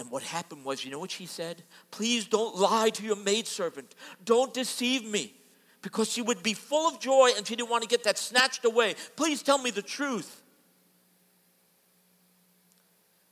And 0.00 0.10
what 0.10 0.24
happened 0.24 0.64
was, 0.64 0.84
you 0.84 0.90
know 0.90 0.98
what 0.98 1.12
she 1.12 1.26
said? 1.26 1.62
Please 1.92 2.24
don't 2.24 2.56
lie 2.56 2.90
to 2.90 3.04
your 3.04 3.14
maidservant. 3.14 3.94
Don't 4.24 4.52
deceive 4.52 5.04
me. 5.04 5.32
Because 5.80 6.10
she 6.10 6.22
would 6.22 6.42
be 6.42 6.54
full 6.54 6.88
of 6.88 6.98
joy 6.98 7.30
and 7.36 7.46
she 7.46 7.54
didn't 7.54 7.70
want 7.70 7.84
to 7.84 7.88
get 7.88 8.02
that 8.02 8.18
snatched 8.18 8.64
away. 8.64 8.96
Please 9.14 9.44
tell 9.44 9.58
me 9.58 9.70
the 9.70 9.80
truth. 9.80 10.42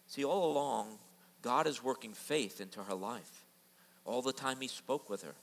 See, 0.06 0.24
all 0.24 0.52
along, 0.52 1.00
God 1.42 1.66
is 1.66 1.82
working 1.82 2.12
faith 2.12 2.60
into 2.60 2.84
her 2.84 2.94
life 2.94 3.39
all 4.04 4.22
the 4.22 4.32
time 4.32 4.58
he 4.60 4.68
spoke 4.68 5.08
with 5.10 5.22
her. 5.22 5.34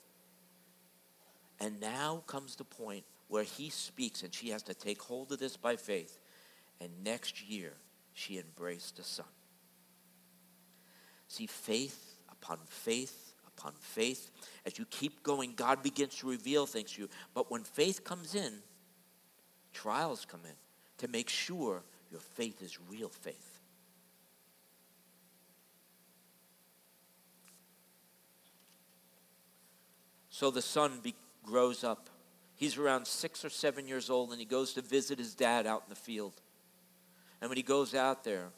And 1.60 1.80
now 1.80 2.24
comes 2.28 2.56
the 2.56 2.64
point 2.64 3.04
where 3.28 3.44
he 3.44 3.70
speaks 3.70 4.24
and 4.24 4.34
she 4.34 4.50
has 4.50 4.64
to 4.64 4.74
take 4.74 5.02
hold 5.02 5.32
of 5.32 5.40
this 5.40 5.58
by 5.58 5.76
faith. 5.76 6.20
And 6.80 6.90
next 7.04 7.48
year, 7.48 7.74
she 8.14 8.38
embraced 8.38 9.00
a 9.00 9.04
son. 9.04 9.26
See, 11.28 11.48
faith 11.48 12.16
upon 12.32 12.60
faith 12.68 13.28
upon 13.58 13.74
faith. 13.80 14.32
As 14.66 14.78
you 14.78 14.86
keep 14.86 15.24
going, 15.24 15.54
God 15.56 15.82
begins 15.84 16.16
to 16.18 16.30
reveal 16.30 16.66
things 16.66 16.94
to 16.94 17.04
you. 17.04 17.10
But 17.34 17.50
when 17.50 17.64
faith 17.64 18.04
comes 18.04 18.36
in, 18.36 18.54
trials 19.74 20.26
come 20.26 20.42
in 20.46 20.56
to 21.00 21.08
make 21.08 21.30
sure 21.30 21.84
your 22.12 22.20
faith 22.20 22.62
is 22.62 22.78
real 22.90 23.10
faith. 23.10 23.57
So 30.38 30.52
the 30.52 30.62
son 30.62 31.00
be, 31.02 31.16
grows 31.44 31.84
up. 31.84 32.12
He's 32.54 32.78
around 32.78 33.08
six 33.08 33.44
or 33.44 33.50
seven 33.50 33.88
years 33.88 34.08
old, 34.08 34.30
and 34.30 34.40
he 34.40 34.46
goes 34.46 34.72
to 34.74 34.84
visit 34.84 35.18
his 35.18 35.34
dad 35.34 35.66
out 35.66 35.82
in 35.88 35.90
the 35.90 35.96
field. 35.96 36.34
And 37.42 37.50
when 37.50 37.58
he 37.58 37.64
goes 37.64 37.96
out 37.96 38.24
there, 38.24 38.50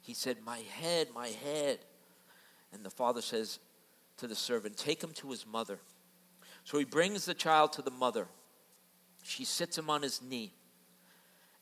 he 0.00 0.14
said, 0.14 0.38
My 0.44 0.58
head, 0.80 1.10
my 1.14 1.28
head. 1.28 1.78
And 2.72 2.84
the 2.84 2.90
father 2.90 3.22
says 3.22 3.60
to 4.16 4.26
the 4.26 4.34
servant, 4.34 4.76
Take 4.76 5.00
him 5.00 5.12
to 5.12 5.30
his 5.30 5.46
mother. 5.46 5.78
So 6.64 6.76
he 6.76 6.84
brings 6.84 7.24
the 7.24 7.34
child 7.34 7.72
to 7.74 7.82
the 7.82 7.92
mother. 7.92 8.26
She 9.22 9.44
sits 9.44 9.78
him 9.78 9.88
on 9.88 10.02
his 10.02 10.22
knee. 10.22 10.52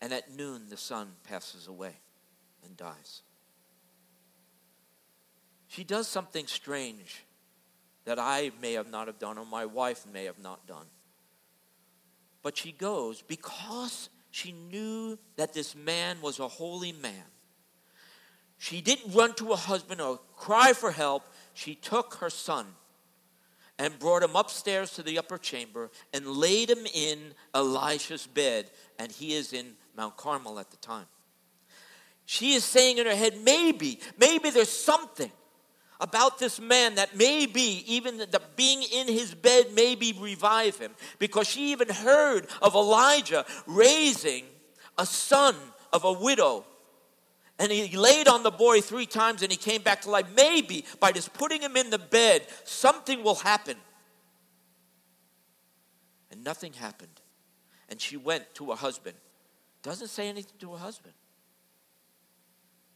And 0.01 0.15
at 0.15 0.35
noon, 0.35 0.71
the 0.71 0.79
son 0.79 1.09
passes 1.29 1.67
away 1.67 1.97
and 2.65 2.79
dies. 2.79 3.21
She 5.69 5.85
does 5.85 6.09
something 6.09 6.47
strange 6.47 7.25
that 8.11 8.19
I 8.19 8.51
may 8.61 8.73
have 8.73 8.91
not 8.91 9.07
have 9.07 9.21
done 9.21 9.39
or 9.39 9.47
my 9.47 9.65
wife 9.65 10.05
may 10.13 10.25
have 10.25 10.41
not 10.41 10.67
done. 10.67 10.87
But 12.43 12.59
she 12.59 12.73
goes 12.73 13.23
because 13.23 14.09
she 14.33 14.51
knew 14.51 15.17
that 15.37 15.55
this 15.55 15.77
man 15.77 16.17
was 16.21 16.41
a 16.41 16.49
holy 16.49 16.91
man. 16.91 17.23
She 18.59 18.81
didn't 18.81 19.15
run 19.15 19.35
to 19.35 19.51
her 19.51 19.57
husband 19.57 20.01
or 20.01 20.19
cry 20.35 20.73
for 20.73 20.91
help. 20.91 21.23
She 21.55 21.77
took 21.77 22.15
her 22.15 22.31
son 22.31 22.67
and 23.79 23.97
brought 24.01 24.25
him 24.25 24.35
upstairs 24.35 24.91
to 24.95 25.05
the 25.05 25.17
upper 25.17 25.39
chamber 25.39 25.89
and 26.13 26.27
laid 26.27 26.69
him 26.69 26.85
in 26.93 27.33
Elisha's 27.55 28.27
bed, 28.27 28.73
and 28.99 29.13
he 29.13 29.35
is 29.35 29.53
in 29.53 29.75
Mount 29.97 30.17
Carmel 30.17 30.59
at 30.59 30.73
the 30.73 30.79
time. 30.79 31.07
She 32.25 32.55
is 32.55 32.65
saying 32.65 32.99
in 32.99 33.07
her 33.07 33.15
head, 33.15 33.39
maybe, 33.45 34.01
maybe 34.19 34.51
there's 34.51 34.69
something 34.69 35.31
about 36.01 36.39
this 36.39 36.59
man 36.61 36.95
that 36.97 37.17
maybe 37.17 37.85
even 37.87 38.19
the 38.19 38.41
being 38.57 38.83
in 38.83 39.07
his 39.07 39.35
bed 39.35 39.67
maybe 39.75 40.17
revive 40.19 40.79
him 40.79 40.93
because 41.19 41.47
she 41.47 41.73
even 41.73 41.89
heard 41.89 42.47
of 42.63 42.75
Elijah 42.75 43.45
raising 43.67 44.45
a 44.99 45.07
son 45.07 45.55
of 45.93 46.05
a 46.05 46.13
widow 46.13 46.65
and 47.61 47.71
he 47.71 47.95
laid 47.95 48.27
on 48.27 48.43
the 48.43 48.51
boy 48.51 48.81
three 48.81 49.05
times 49.05 49.43
and 49.43 49.53
he 49.53 49.59
came 49.59 49.83
back 49.83 50.01
to 50.03 50.11
life. 50.11 50.25
Maybe 50.35 50.87
by 50.99 51.13
just 51.13 51.35
putting 51.35 51.61
him 51.61 51.77
in 51.77 51.91
the 51.91 51.99
bed, 51.99 52.47
something 52.65 53.23
will 53.23 53.35
happen. 53.35 53.77
And 56.31 56.43
nothing 56.43 56.73
happened. 56.73 57.21
And 57.91 58.01
she 58.01 58.17
went 58.17 58.55
to 58.55 58.71
her 58.71 58.77
husband. 58.77 59.17
Doesn't 59.83 60.09
say 60.09 60.31
anything 60.31 60.55
to 60.61 60.73
her 60.73 60.79
husband. 60.79 61.13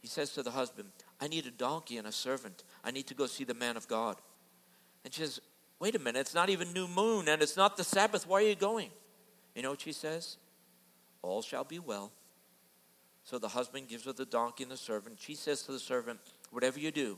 He 0.01 0.07
says 0.07 0.31
to 0.31 0.41
the 0.41 0.49
husband, 0.49 0.89
I 1.25 1.27
need 1.27 1.47
a 1.47 1.51
donkey 1.51 1.97
and 1.97 2.05
a 2.05 2.11
servant. 2.11 2.63
I 2.83 2.91
need 2.91 3.07
to 3.07 3.15
go 3.15 3.25
see 3.25 3.45
the 3.45 3.55
man 3.55 3.77
of 3.77 3.87
God. 3.87 4.17
And 5.03 5.11
she 5.11 5.21
says, 5.21 5.39
Wait 5.79 5.95
a 5.95 5.99
minute, 5.99 6.19
it's 6.19 6.35
not 6.35 6.51
even 6.51 6.71
new 6.71 6.87
moon 6.87 7.27
and 7.27 7.41
it's 7.41 7.57
not 7.57 7.77
the 7.77 7.83
Sabbath. 7.83 8.27
Why 8.27 8.43
are 8.43 8.47
you 8.47 8.53
going? 8.53 8.91
You 9.55 9.63
know 9.63 9.71
what 9.71 9.81
she 9.81 9.91
says? 9.91 10.37
All 11.23 11.41
shall 11.41 11.63
be 11.63 11.79
well. 11.79 12.11
So 13.23 13.39
the 13.39 13.47
husband 13.47 13.87
gives 13.87 14.05
her 14.05 14.13
the 14.13 14.25
donkey 14.25 14.63
and 14.63 14.71
the 14.71 14.77
servant. 14.77 15.17
She 15.19 15.33
says 15.33 15.63
to 15.63 15.71
the 15.71 15.79
servant, 15.79 16.19
Whatever 16.51 16.79
you 16.79 16.91
do, 16.91 17.17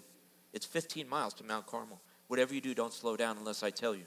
it's 0.53 0.65
15 0.65 1.09
miles 1.09 1.33
to 1.35 1.43
Mount 1.43 1.67
Carmel. 1.67 1.99
Whatever 2.29 2.55
you 2.55 2.61
do, 2.61 2.73
don't 2.73 2.93
slow 2.93 3.17
down 3.17 3.37
unless 3.37 3.61
I 3.61 3.71
tell 3.71 3.93
you. 3.93 4.05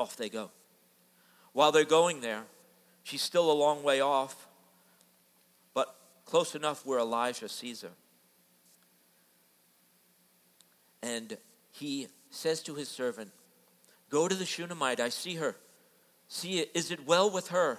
Off 0.00 0.16
they 0.16 0.28
go. 0.28 0.50
While 1.52 1.70
they're 1.70 1.84
going 1.84 2.22
there, 2.22 2.42
she's 3.04 3.22
still 3.22 3.52
a 3.52 3.54
long 3.54 3.84
way 3.84 4.00
off, 4.00 4.48
but 5.74 5.94
close 6.24 6.56
enough 6.56 6.84
where 6.84 6.98
Elijah 6.98 7.48
sees 7.48 7.82
her. 7.82 7.92
And 11.02 11.36
he 11.70 12.08
says 12.30 12.62
to 12.62 12.74
his 12.74 12.88
servant, 12.88 13.30
Go 14.10 14.28
to 14.28 14.34
the 14.34 14.46
Shunammite. 14.46 15.00
I 15.00 15.08
see 15.08 15.34
her. 15.36 15.56
See, 16.28 16.60
is 16.74 16.90
it 16.90 17.06
well 17.06 17.30
with 17.30 17.48
her? 17.48 17.78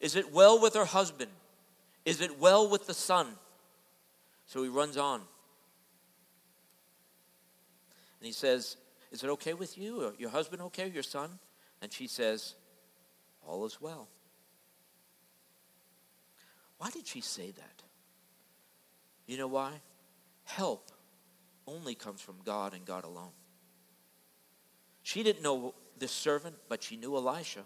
Is 0.00 0.16
it 0.16 0.32
well 0.32 0.60
with 0.60 0.74
her 0.74 0.84
husband? 0.84 1.30
Is 2.04 2.20
it 2.20 2.38
well 2.38 2.68
with 2.68 2.86
the 2.86 2.94
son? 2.94 3.26
So 4.46 4.62
he 4.62 4.68
runs 4.68 4.96
on. 4.96 5.20
And 8.20 8.26
he 8.26 8.32
says, 8.32 8.76
Is 9.12 9.22
it 9.22 9.30
okay 9.30 9.54
with 9.54 9.76
you? 9.76 10.14
Your 10.18 10.30
husband 10.30 10.62
okay? 10.62 10.88
Your 10.88 11.02
son? 11.02 11.38
And 11.82 11.92
she 11.92 12.06
says, 12.06 12.54
All 13.46 13.64
is 13.66 13.80
well. 13.80 14.08
Why 16.78 16.90
did 16.90 17.06
she 17.06 17.20
say 17.20 17.50
that? 17.50 17.82
You 19.26 19.36
know 19.36 19.48
why? 19.48 19.72
Help 20.44 20.90
only 21.74 21.94
comes 21.94 22.20
from 22.20 22.36
God 22.44 22.74
and 22.74 22.84
God 22.84 23.04
alone. 23.04 23.32
She 25.02 25.22
didn't 25.22 25.42
know 25.42 25.74
this 25.98 26.12
servant, 26.12 26.56
but 26.68 26.82
she 26.82 26.96
knew 26.96 27.16
Elisha. 27.16 27.64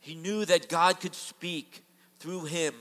He 0.00 0.14
knew 0.14 0.44
that 0.44 0.68
God 0.68 1.00
could 1.00 1.14
speak 1.14 1.84
through 2.18 2.44
him 2.44 2.74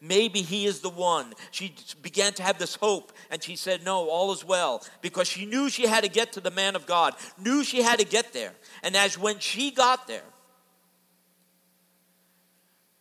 Maybe 0.00 0.42
he 0.42 0.66
is 0.66 0.80
the 0.80 0.90
one. 0.90 1.34
She 1.50 1.74
began 2.02 2.32
to 2.34 2.42
have 2.42 2.58
this 2.58 2.76
hope 2.76 3.12
and 3.30 3.42
she 3.42 3.56
said, 3.56 3.84
No, 3.84 4.08
all 4.08 4.32
is 4.32 4.44
well. 4.44 4.84
Because 5.00 5.26
she 5.26 5.44
knew 5.44 5.68
she 5.68 5.86
had 5.86 6.04
to 6.04 6.10
get 6.10 6.32
to 6.34 6.40
the 6.40 6.50
man 6.50 6.76
of 6.76 6.86
God, 6.86 7.14
knew 7.36 7.64
she 7.64 7.82
had 7.82 7.98
to 7.98 8.04
get 8.04 8.32
there. 8.32 8.52
And 8.82 8.96
as 8.96 9.18
when 9.18 9.38
she 9.38 9.70
got 9.70 10.06
there, 10.06 10.22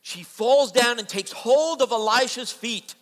she 0.01 0.23
falls 0.23 0.71
down 0.71 0.99
and 0.99 1.07
takes 1.07 1.31
hold 1.31 1.81
of 1.81 1.91
Elisha's 1.91 2.51
feet. 2.51 2.95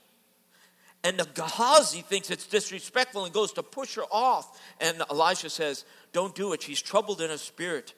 And 1.05 1.17
the 1.17 1.25
Gehazi 1.33 2.01
thinks 2.01 2.29
it's 2.29 2.47
disrespectful 2.47 3.23
and 3.23 3.33
goes 3.33 3.53
to 3.53 3.63
push 3.63 3.95
her 3.95 4.05
off. 4.11 4.59
And 4.81 5.01
Elisha 5.09 5.49
says, 5.49 5.85
Don't 6.11 6.35
do 6.35 6.51
it. 6.51 6.63
She's 6.63 6.81
troubled 6.81 7.21
in 7.21 7.29
her 7.29 7.37
spirit. 7.37 7.93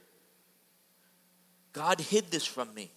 God 1.73 1.99
hid 1.99 2.29
this 2.29 2.45
from 2.45 2.73
me 2.73 2.91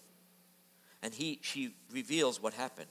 and 1.02 1.14
he, 1.14 1.38
she 1.42 1.74
reveals 1.90 2.42
what 2.42 2.54
happened. 2.54 2.88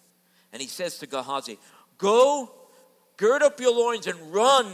And 0.52 0.62
he 0.62 0.68
says 0.68 0.98
to 1.00 1.08
Gehazi, 1.08 1.60
Go, 1.98 2.52
gird 3.18 3.44
up 3.44 3.60
your 3.60 3.74
loins, 3.74 4.08
and 4.08 4.34
run 4.34 4.74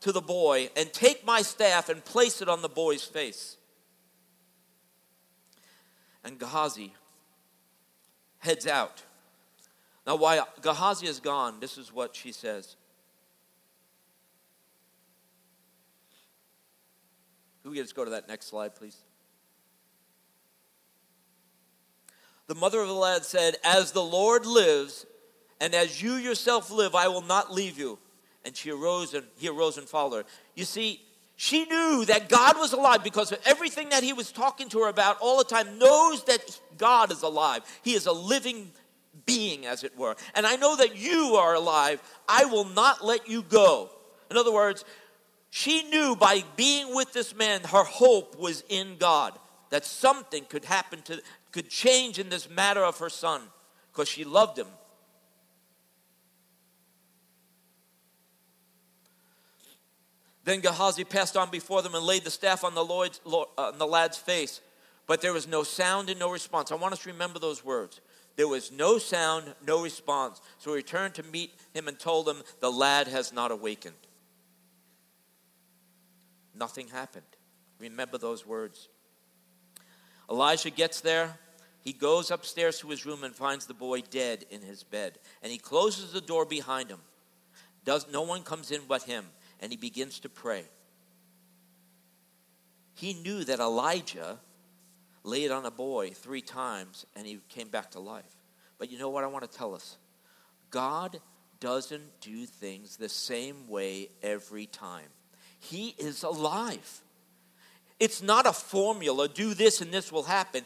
to 0.00 0.12
the 0.12 0.20
boy, 0.20 0.70
and 0.76 0.92
take 0.92 1.24
my 1.24 1.42
staff 1.42 1.88
and 1.88 2.04
place 2.04 2.42
it 2.42 2.48
on 2.48 2.62
the 2.62 2.68
boy's 2.68 3.04
face. 3.04 3.56
And 6.24 6.38
Gehazi 6.38 6.92
heads 8.38 8.66
out. 8.66 9.02
Now, 10.08 10.16
while 10.16 10.48
Gehazi 10.62 11.06
is 11.06 11.20
gone, 11.20 11.60
this 11.60 11.76
is 11.76 11.92
what 11.92 12.16
she 12.16 12.32
says. 12.32 12.76
We 17.62 17.76
just 17.76 17.94
go 17.94 18.06
to 18.06 18.12
that 18.12 18.26
next 18.26 18.46
slide, 18.46 18.74
please? 18.74 18.96
The 22.46 22.54
mother 22.54 22.80
of 22.80 22.88
the 22.88 22.94
lad 22.94 23.26
said, 23.26 23.56
As 23.62 23.92
the 23.92 24.02
Lord 24.02 24.46
lives, 24.46 25.04
and 25.60 25.74
as 25.74 26.02
you 26.02 26.14
yourself 26.14 26.70
live, 26.70 26.94
I 26.94 27.08
will 27.08 27.20
not 27.20 27.52
leave 27.52 27.78
you. 27.78 27.98
And 28.46 28.56
she 28.56 28.70
arose 28.70 29.12
and 29.12 29.26
he 29.36 29.50
arose 29.50 29.76
and 29.76 29.86
followed 29.86 30.24
her. 30.24 30.24
You 30.54 30.64
see, 30.64 31.02
she 31.36 31.66
knew 31.66 32.06
that 32.06 32.30
God 32.30 32.56
was 32.56 32.72
alive 32.72 33.04
because 33.04 33.30
of 33.30 33.40
everything 33.44 33.90
that 33.90 34.02
he 34.02 34.14
was 34.14 34.32
talking 34.32 34.70
to 34.70 34.80
her 34.84 34.88
about 34.88 35.18
all 35.20 35.36
the 35.36 35.44
time, 35.44 35.78
knows 35.78 36.24
that 36.24 36.58
God 36.78 37.12
is 37.12 37.22
alive. 37.22 37.60
He 37.82 37.92
is 37.92 38.06
a 38.06 38.12
living 38.12 38.72
being, 39.26 39.66
as 39.66 39.84
it 39.84 39.96
were. 39.96 40.16
And 40.34 40.46
I 40.46 40.56
know 40.56 40.76
that 40.76 40.96
you 40.96 41.36
are 41.36 41.54
alive. 41.54 42.02
I 42.28 42.44
will 42.46 42.64
not 42.64 43.04
let 43.04 43.28
you 43.28 43.42
go. 43.42 43.90
In 44.30 44.36
other 44.36 44.52
words, 44.52 44.84
she 45.50 45.82
knew 45.84 46.14
by 46.16 46.44
being 46.56 46.94
with 46.94 47.12
this 47.12 47.34
man, 47.34 47.62
her 47.62 47.84
hope 47.84 48.38
was 48.38 48.62
in 48.68 48.96
God, 48.98 49.38
that 49.70 49.84
something 49.84 50.44
could 50.44 50.64
happen 50.64 51.02
to, 51.02 51.22
could 51.52 51.68
change 51.68 52.18
in 52.18 52.28
this 52.28 52.48
matter 52.48 52.84
of 52.84 52.98
her 52.98 53.08
son 53.08 53.42
because 53.92 54.08
she 54.08 54.24
loved 54.24 54.58
him. 54.58 54.68
Then 60.44 60.60
Gehazi 60.60 61.04
passed 61.04 61.36
on 61.36 61.50
before 61.50 61.82
them 61.82 61.94
and 61.94 62.04
laid 62.04 62.24
the 62.24 62.30
staff 62.30 62.64
on 62.64 62.74
the, 62.74 62.82
Lord's, 62.82 63.20
uh, 63.26 63.44
on 63.58 63.76
the 63.76 63.86
lad's 63.86 64.16
face. 64.16 64.62
But 65.06 65.20
there 65.20 65.34
was 65.34 65.46
no 65.46 65.62
sound 65.62 66.08
and 66.08 66.18
no 66.18 66.30
response. 66.30 66.72
I 66.72 66.76
want 66.76 66.94
us 66.94 67.02
to 67.02 67.10
remember 67.10 67.38
those 67.38 67.62
words. 67.62 68.00
There 68.38 68.46
was 68.46 68.70
no 68.70 68.98
sound, 68.98 69.52
no 69.66 69.82
response. 69.82 70.40
So 70.58 70.70
he 70.70 70.76
returned 70.76 71.14
to 71.14 71.24
meet 71.24 71.54
him 71.74 71.88
and 71.88 71.98
told 71.98 72.28
him, 72.28 72.44
The 72.60 72.70
lad 72.70 73.08
has 73.08 73.32
not 73.32 73.50
awakened. 73.50 73.96
Nothing 76.54 76.86
happened. 76.86 77.26
Remember 77.80 78.16
those 78.16 78.46
words. 78.46 78.90
Elijah 80.30 80.70
gets 80.70 81.00
there. 81.00 81.36
He 81.80 81.92
goes 81.92 82.30
upstairs 82.30 82.78
to 82.78 82.90
his 82.90 83.04
room 83.04 83.24
and 83.24 83.34
finds 83.34 83.66
the 83.66 83.74
boy 83.74 84.02
dead 84.02 84.44
in 84.50 84.62
his 84.62 84.84
bed. 84.84 85.18
And 85.42 85.50
he 85.50 85.58
closes 85.58 86.12
the 86.12 86.20
door 86.20 86.44
behind 86.44 86.90
him. 86.90 87.00
Does, 87.84 88.06
no 88.08 88.22
one 88.22 88.44
comes 88.44 88.70
in 88.70 88.82
but 88.86 89.02
him. 89.02 89.24
And 89.58 89.72
he 89.72 89.76
begins 89.76 90.20
to 90.20 90.28
pray. 90.28 90.62
He 92.94 93.14
knew 93.14 93.42
that 93.42 93.58
Elijah 93.58 94.38
laid 95.28 95.50
on 95.50 95.66
a 95.66 95.70
boy 95.70 96.10
three 96.10 96.40
times 96.40 97.06
and 97.14 97.26
he 97.26 97.38
came 97.48 97.68
back 97.68 97.90
to 97.92 98.00
life. 98.00 98.24
But 98.78 98.90
you 98.90 98.98
know 98.98 99.10
what 99.10 99.24
I 99.24 99.26
want 99.26 99.50
to 99.50 99.58
tell 99.58 99.74
us? 99.74 99.96
God 100.70 101.20
doesn't 101.60 102.20
do 102.20 102.46
things 102.46 102.96
the 102.96 103.08
same 103.08 103.68
way 103.68 104.08
every 104.22 104.66
time. 104.66 105.08
He 105.58 105.94
is 105.98 106.22
alive. 106.22 107.02
It's 107.98 108.22
not 108.22 108.46
a 108.46 108.52
formula, 108.52 109.28
do 109.28 109.54
this 109.54 109.80
and 109.80 109.92
this 109.92 110.12
will 110.12 110.22
happen. 110.22 110.64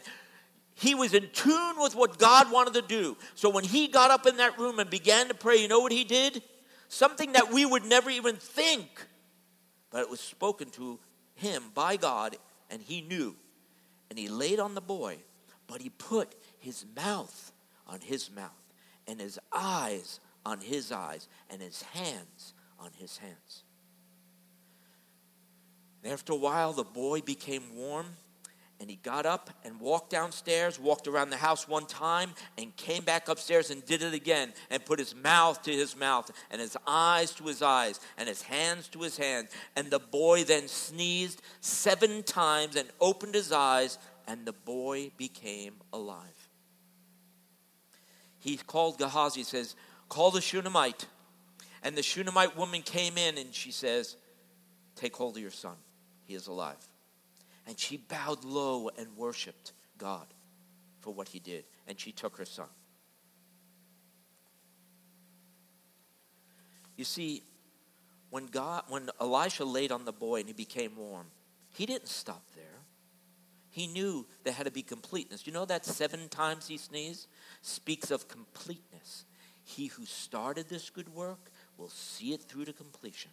He 0.75 0.95
was 0.95 1.13
in 1.13 1.29
tune 1.33 1.75
with 1.79 1.95
what 1.95 2.17
God 2.17 2.51
wanted 2.51 2.73
to 2.75 2.81
do. 2.81 3.17
So 3.35 3.49
when 3.49 3.63
he 3.63 3.87
got 3.87 4.11
up 4.11 4.25
in 4.25 4.37
that 4.37 4.57
room 4.57 4.79
and 4.79 4.89
began 4.89 5.27
to 5.27 5.33
pray, 5.33 5.57
you 5.57 5.67
know 5.67 5.79
what 5.79 5.91
he 5.91 6.03
did? 6.03 6.41
Something 6.89 7.33
that 7.33 7.51
we 7.51 7.65
would 7.65 7.85
never 7.85 8.09
even 8.09 8.35
think, 8.35 8.87
but 9.89 10.01
it 10.01 10.09
was 10.09 10.19
spoken 10.19 10.69
to 10.71 10.99
him 11.35 11.63
by 11.73 11.97
God, 11.97 12.37
and 12.69 12.81
he 12.81 13.01
knew. 13.01 13.35
And 14.13 14.19
he 14.19 14.27
laid 14.27 14.59
on 14.59 14.75
the 14.75 14.79
boy, 14.79 15.17
but 15.65 15.81
he 15.81 15.89
put 15.89 16.35
his 16.59 16.85
mouth 16.95 17.51
on 17.87 17.99
his 17.99 18.29
mouth, 18.29 18.51
and 19.07 19.19
his 19.19 19.39
eyes 19.51 20.19
on 20.45 20.59
his 20.59 20.91
eyes, 20.91 21.27
and 21.49 21.59
his 21.59 21.81
hands 21.81 22.53
on 22.77 22.91
his 22.95 23.17
hands. 23.17 23.63
And 26.03 26.13
after 26.13 26.31
a 26.31 26.35
while, 26.35 26.73
the 26.73 26.83
boy 26.83 27.21
became 27.21 27.75
warm 27.75 28.05
and 28.79 28.89
he 28.89 28.97
got 28.97 29.25
up 29.25 29.49
and 29.63 29.79
walked 29.79 30.09
downstairs, 30.09 30.79
walked 30.79 31.07
around 31.07 31.29
the 31.29 31.37
house 31.37 31.67
one 31.67 31.85
time, 31.85 32.31
and 32.57 32.75
came 32.75 33.03
back 33.03 33.29
upstairs 33.29 33.71
and 33.71 33.85
did 33.85 34.01
it 34.01 34.13
again, 34.13 34.53
and 34.69 34.83
put 34.83 34.99
his 34.99 35.15
mouth 35.15 35.61
to 35.63 35.71
his 35.71 35.95
mouth, 35.95 36.29
and 36.51 36.59
his 36.59 36.75
eyes 36.85 37.31
to 37.35 37.45
his 37.45 37.61
eyes, 37.61 37.99
and 38.17 38.27
his 38.27 38.41
hands 38.41 38.87
to 38.89 38.99
his 38.99 39.15
hands. 39.15 39.51
And 39.75 39.89
the 39.89 39.99
boy 39.99 40.43
then 40.43 40.67
sneezed 40.67 41.41
seven 41.61 42.23
times 42.23 42.75
and 42.75 42.89
opened 42.99 43.35
his 43.35 43.51
eyes, 43.51 43.97
and 44.27 44.45
the 44.45 44.53
boy 44.53 45.11
became 45.17 45.75
alive. 45.93 46.49
He 48.39 48.57
called 48.57 48.97
Gehazi, 48.97 49.43
says, 49.43 49.75
Call 50.09 50.31
the 50.31 50.41
Shunammite. 50.41 51.05
And 51.83 51.95
the 51.95 52.03
Shunammite 52.03 52.57
woman 52.57 52.81
came 52.81 53.17
in 53.17 53.37
and 53.37 53.53
she 53.53 53.71
says, 53.71 54.17
Take 54.95 55.15
hold 55.15 55.37
of 55.37 55.41
your 55.41 55.51
son. 55.51 55.75
He 56.25 56.35
is 56.35 56.47
alive. 56.47 56.77
And 57.65 57.79
she 57.79 57.97
bowed 57.97 58.43
low 58.43 58.89
and 58.97 59.15
worshiped 59.15 59.71
God 59.97 60.27
for 60.99 61.13
what 61.13 61.29
he 61.29 61.39
did. 61.39 61.65
And 61.87 61.99
she 61.99 62.11
took 62.11 62.37
her 62.37 62.45
son. 62.45 62.67
You 66.95 67.05
see, 67.05 67.43
when 68.29 68.47
God 68.47 68.83
when 68.87 69.09
Elisha 69.19 69.65
laid 69.65 69.91
on 69.91 70.05
the 70.05 70.11
boy 70.11 70.39
and 70.39 70.47
he 70.47 70.53
became 70.53 70.95
warm, 70.95 71.27
he 71.71 71.85
didn't 71.85 72.07
stop 72.07 72.43
there. 72.55 72.65
He 73.69 73.87
knew 73.87 74.27
there 74.43 74.53
had 74.53 74.67
to 74.67 74.71
be 74.71 74.83
completeness. 74.83 75.47
You 75.47 75.53
know 75.53 75.65
that 75.65 75.85
seven 75.85 76.29
times 76.29 76.67
he 76.67 76.77
sneezed 76.77 77.27
speaks 77.61 78.11
of 78.11 78.27
completeness. 78.27 79.25
He 79.63 79.87
who 79.87 80.05
started 80.05 80.69
this 80.69 80.89
good 80.89 81.09
work 81.09 81.49
will 81.77 81.89
see 81.89 82.33
it 82.33 82.43
through 82.43 82.65
to 82.65 82.73
completion. 82.73 83.31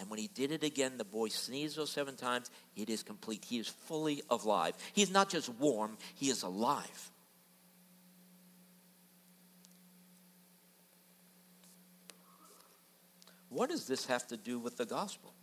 And 0.00 0.08
when 0.08 0.18
he 0.18 0.28
did 0.28 0.50
it 0.50 0.64
again, 0.64 0.96
the 0.96 1.04
boy 1.04 1.28
sneezed 1.28 1.76
those 1.76 1.90
seven 1.90 2.16
times. 2.16 2.50
It 2.74 2.88
is 2.88 3.02
complete. 3.02 3.44
He 3.46 3.58
is 3.58 3.68
fully 3.68 4.22
alive. 4.30 4.74
He 4.94 5.02
is 5.02 5.10
not 5.10 5.28
just 5.28 5.50
warm, 5.50 5.98
he 6.14 6.30
is 6.30 6.42
alive. 6.42 7.10
What 13.50 13.68
does 13.68 13.86
this 13.86 14.06
have 14.06 14.26
to 14.28 14.36
do 14.36 14.58
with 14.58 14.78
the 14.78 14.86
gospel? 14.86 15.34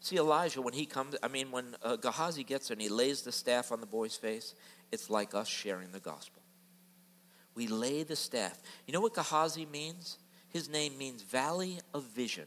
See, 0.00 0.16
Elijah, 0.18 0.60
when 0.60 0.74
he 0.74 0.84
comes, 0.84 1.16
I 1.22 1.28
mean, 1.28 1.50
when 1.50 1.76
uh, 1.82 1.96
Gehazi 1.96 2.44
gets 2.44 2.68
there 2.68 2.74
and 2.74 2.82
he 2.82 2.90
lays 2.90 3.22
the 3.22 3.32
staff 3.32 3.72
on 3.72 3.80
the 3.80 3.86
boy's 3.86 4.16
face, 4.16 4.54
it's 4.92 5.08
like 5.08 5.34
us 5.34 5.48
sharing 5.48 5.92
the 5.92 6.00
gospel. 6.00 6.42
We 7.54 7.68
lay 7.68 8.02
the 8.02 8.16
staff. 8.16 8.60
You 8.86 8.92
know 8.92 9.00
what 9.00 9.14
Gehazi 9.14 9.64
means? 9.64 10.18
His 10.54 10.68
name 10.68 10.96
means 10.96 11.22
Valley 11.22 11.80
of 11.92 12.04
Vision. 12.04 12.46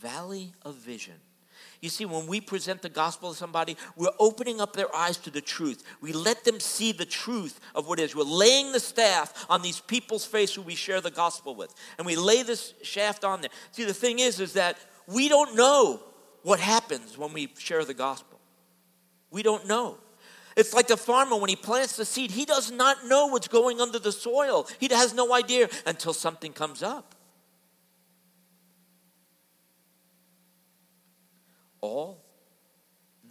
Valley 0.00 0.52
of 0.62 0.74
Vision. 0.74 1.14
You 1.80 1.88
see, 1.88 2.04
when 2.04 2.26
we 2.26 2.40
present 2.40 2.82
the 2.82 2.88
gospel 2.88 3.30
to 3.30 3.36
somebody, 3.36 3.76
we're 3.94 4.08
opening 4.18 4.60
up 4.60 4.74
their 4.74 4.92
eyes 4.94 5.16
to 5.18 5.30
the 5.30 5.40
truth. 5.40 5.84
We 6.00 6.12
let 6.12 6.42
them 6.42 6.58
see 6.58 6.90
the 6.90 7.04
truth 7.04 7.60
of 7.76 7.86
what 7.86 8.00
is. 8.00 8.16
We're 8.16 8.24
laying 8.24 8.72
the 8.72 8.80
staff 8.80 9.46
on 9.48 9.62
these 9.62 9.78
people's 9.78 10.26
face 10.26 10.52
who 10.52 10.62
we 10.62 10.74
share 10.74 11.00
the 11.00 11.12
gospel 11.12 11.54
with. 11.54 11.72
And 11.98 12.06
we 12.06 12.16
lay 12.16 12.42
this 12.42 12.74
shaft 12.82 13.22
on 13.22 13.40
there. 13.40 13.50
See, 13.70 13.84
the 13.84 13.94
thing 13.94 14.18
is, 14.18 14.40
is 14.40 14.54
that 14.54 14.76
we 15.06 15.28
don't 15.28 15.54
know 15.54 16.02
what 16.42 16.58
happens 16.58 17.16
when 17.16 17.32
we 17.32 17.52
share 17.58 17.84
the 17.84 17.94
gospel. 17.94 18.40
We 19.30 19.44
don't 19.44 19.68
know. 19.68 19.98
It's 20.56 20.72
like 20.72 20.86
the 20.86 20.96
farmer 20.96 21.36
when 21.36 21.48
he 21.50 21.56
plants 21.56 21.96
the 21.96 22.04
seed, 22.04 22.30
he 22.30 22.44
does 22.44 22.70
not 22.70 23.06
know 23.06 23.26
what's 23.26 23.48
going 23.48 23.80
under 23.80 23.98
the 23.98 24.12
soil. 24.12 24.68
He 24.78 24.88
has 24.88 25.12
no 25.12 25.34
idea 25.34 25.68
until 25.86 26.12
something 26.12 26.52
comes 26.52 26.82
up. 26.82 27.14
All 31.80 32.24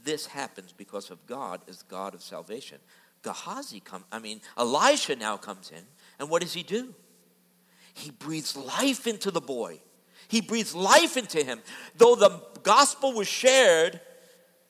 this 0.04 0.28
happens 0.28 0.74
because 0.74 1.10
of 1.10 1.26
God 1.26 1.62
is 1.68 1.82
God 1.84 2.14
of 2.14 2.22
salvation. 2.22 2.78
Gehazi 3.24 3.80
come 3.80 4.04
I 4.12 4.20
mean 4.20 4.42
Elisha 4.58 5.16
now 5.16 5.38
comes 5.38 5.72
in 5.72 5.84
and 6.20 6.30
what 6.30 6.42
does 6.42 6.54
he 6.54 6.62
do? 6.62 6.94
He 7.94 8.12
breathes 8.12 8.56
life 8.56 9.08
into 9.08 9.32
the 9.32 9.42
boy. 9.42 9.80
He 10.28 10.42
breathes 10.42 10.76
life 10.76 11.16
into 11.16 11.44
him. 11.44 11.62
Though 11.96 12.16
the 12.16 12.42
gospel 12.64 13.14
was 13.14 13.28
shared, 13.28 14.02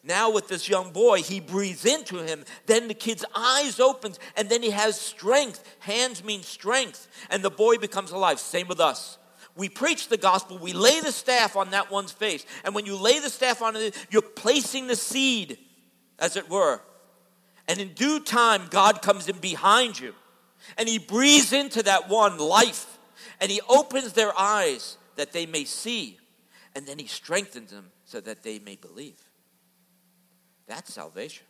now, 0.06 0.30
with 0.30 0.50
this 0.50 0.68
young 0.68 0.92
boy, 0.92 1.22
he 1.22 1.39
breathes 1.39 1.86
into 1.86 2.18
him. 2.18 2.44
Then 2.66 2.89
the 2.89 2.94
kid's 2.94 3.24
eyes 3.34 3.80
opens, 3.80 4.20
and 4.36 4.50
then 4.50 4.62
he 4.62 4.72
has 4.72 5.00
strength. 5.00 5.63
Hands 5.80 6.22
mean 6.26 6.44
strength, 6.44 7.08
and 7.30 7.42
the 7.42 7.50
boy 7.50 7.78
becomes 7.78 8.12
alive. 8.12 8.39
Same 8.39 8.68
with 8.68 8.82
us. 8.82 9.18
We 9.56 9.70
preach 9.70 10.10
the 10.10 10.18
gospel, 10.18 10.58
we 10.58 10.74
lay 10.74 11.00
the 11.00 11.12
staff 11.12 11.56
on 11.56 11.70
that 11.72 11.89
one's 11.89 12.12
face. 12.12 12.46
And 12.66 12.76
when 12.76 12.86
you 12.86 12.98
lay 12.98 13.20
the 13.20 13.30
staff 13.30 13.62
on 13.62 13.78
it, 13.78 13.96
you're 14.10 14.22
placing 14.22 14.88
the 14.88 14.96
seed, 14.96 15.58
as 16.20 16.36
it 16.36 16.50
were. 16.50 16.82
And 17.68 17.80
in 17.80 17.94
due 17.94 18.20
time, 18.20 18.63
God 18.70 19.02
comes 19.02 19.30
in 19.30 19.38
behind 19.38 20.00
you, 20.00 20.16
and 20.78 20.89
he 20.89 20.98
breathes 20.98 21.54
into 21.54 21.82
that 21.84 22.10
one 22.10 22.39
life, 22.39 22.98
and 23.39 23.50
he 23.50 23.62
opens 23.70 24.13
their 24.13 24.38
eyes 24.38 24.98
that 25.16 25.32
they 25.32 25.46
may 25.46 25.63
see, 25.63 26.18
and 26.76 26.86
then 26.86 27.00
he 27.00 27.08
strengthens 27.08 27.72
them 27.72 27.92
so 28.04 28.20
that 28.20 28.44
they 28.44 28.60
may 28.60 28.76
believe. 28.76 29.22
That's 30.73 30.91
salvation. 30.91 31.45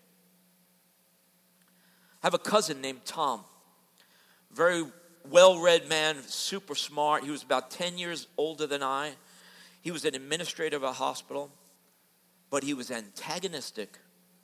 I 2.21 2.25
have 2.27 2.33
a 2.33 2.37
cousin 2.37 2.81
named 2.81 3.05
Tom, 3.05 3.45
very 4.51 4.83
well 5.29 5.59
read 5.59 5.87
man, 5.87 6.17
super 6.23 6.75
smart. 6.75 7.23
He 7.23 7.31
was 7.31 7.41
about 7.41 7.71
10 7.71 7.97
years 7.97 8.27
older 8.35 8.67
than 8.67 8.83
I. 8.83 9.13
He 9.81 9.91
was 9.91 10.03
an 10.03 10.13
administrator 10.13 10.75
of 10.75 10.83
a 10.83 10.91
hospital, 10.91 11.51
but 12.49 12.63
he 12.63 12.73
was 12.73 12.91
antagonistic 12.91 13.97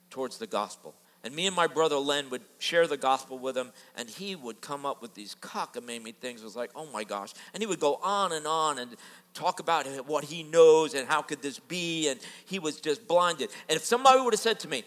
towards 0.08 0.38
the 0.38 0.46
gospel. 0.46 0.94
And 1.22 1.34
me 1.34 1.46
and 1.46 1.54
my 1.54 1.66
brother 1.66 1.96
Len 1.96 2.30
would 2.30 2.42
share 2.58 2.86
the 2.86 2.96
gospel 2.96 3.38
with 3.38 3.56
him, 3.56 3.72
and 3.94 4.08
he 4.08 4.34
would 4.34 4.62
come 4.62 4.86
up 4.86 5.02
with 5.02 5.14
these 5.14 5.34
cockamamie 5.34 6.14
things. 6.14 6.40
It 6.40 6.44
was 6.44 6.56
like, 6.56 6.70
oh 6.74 6.86
my 6.92 7.04
gosh. 7.04 7.34
And 7.52 7.62
he 7.62 7.66
would 7.66 7.80
go 7.80 8.00
on 8.02 8.32
and 8.32 8.46
on 8.46 8.78
and 8.78 8.96
talk 9.34 9.60
about 9.60 9.86
what 10.06 10.24
he 10.24 10.42
knows 10.42 10.94
and 10.94 11.06
how 11.06 11.20
could 11.20 11.42
this 11.42 11.58
be, 11.58 12.08
and 12.08 12.18
he 12.46 12.58
was 12.58 12.80
just 12.80 13.06
blinded. 13.06 13.50
And 13.68 13.76
if 13.76 13.84
somebody 13.84 14.20
would 14.20 14.32
have 14.32 14.40
said 14.40 14.60
to 14.60 14.68
me, 14.68 14.84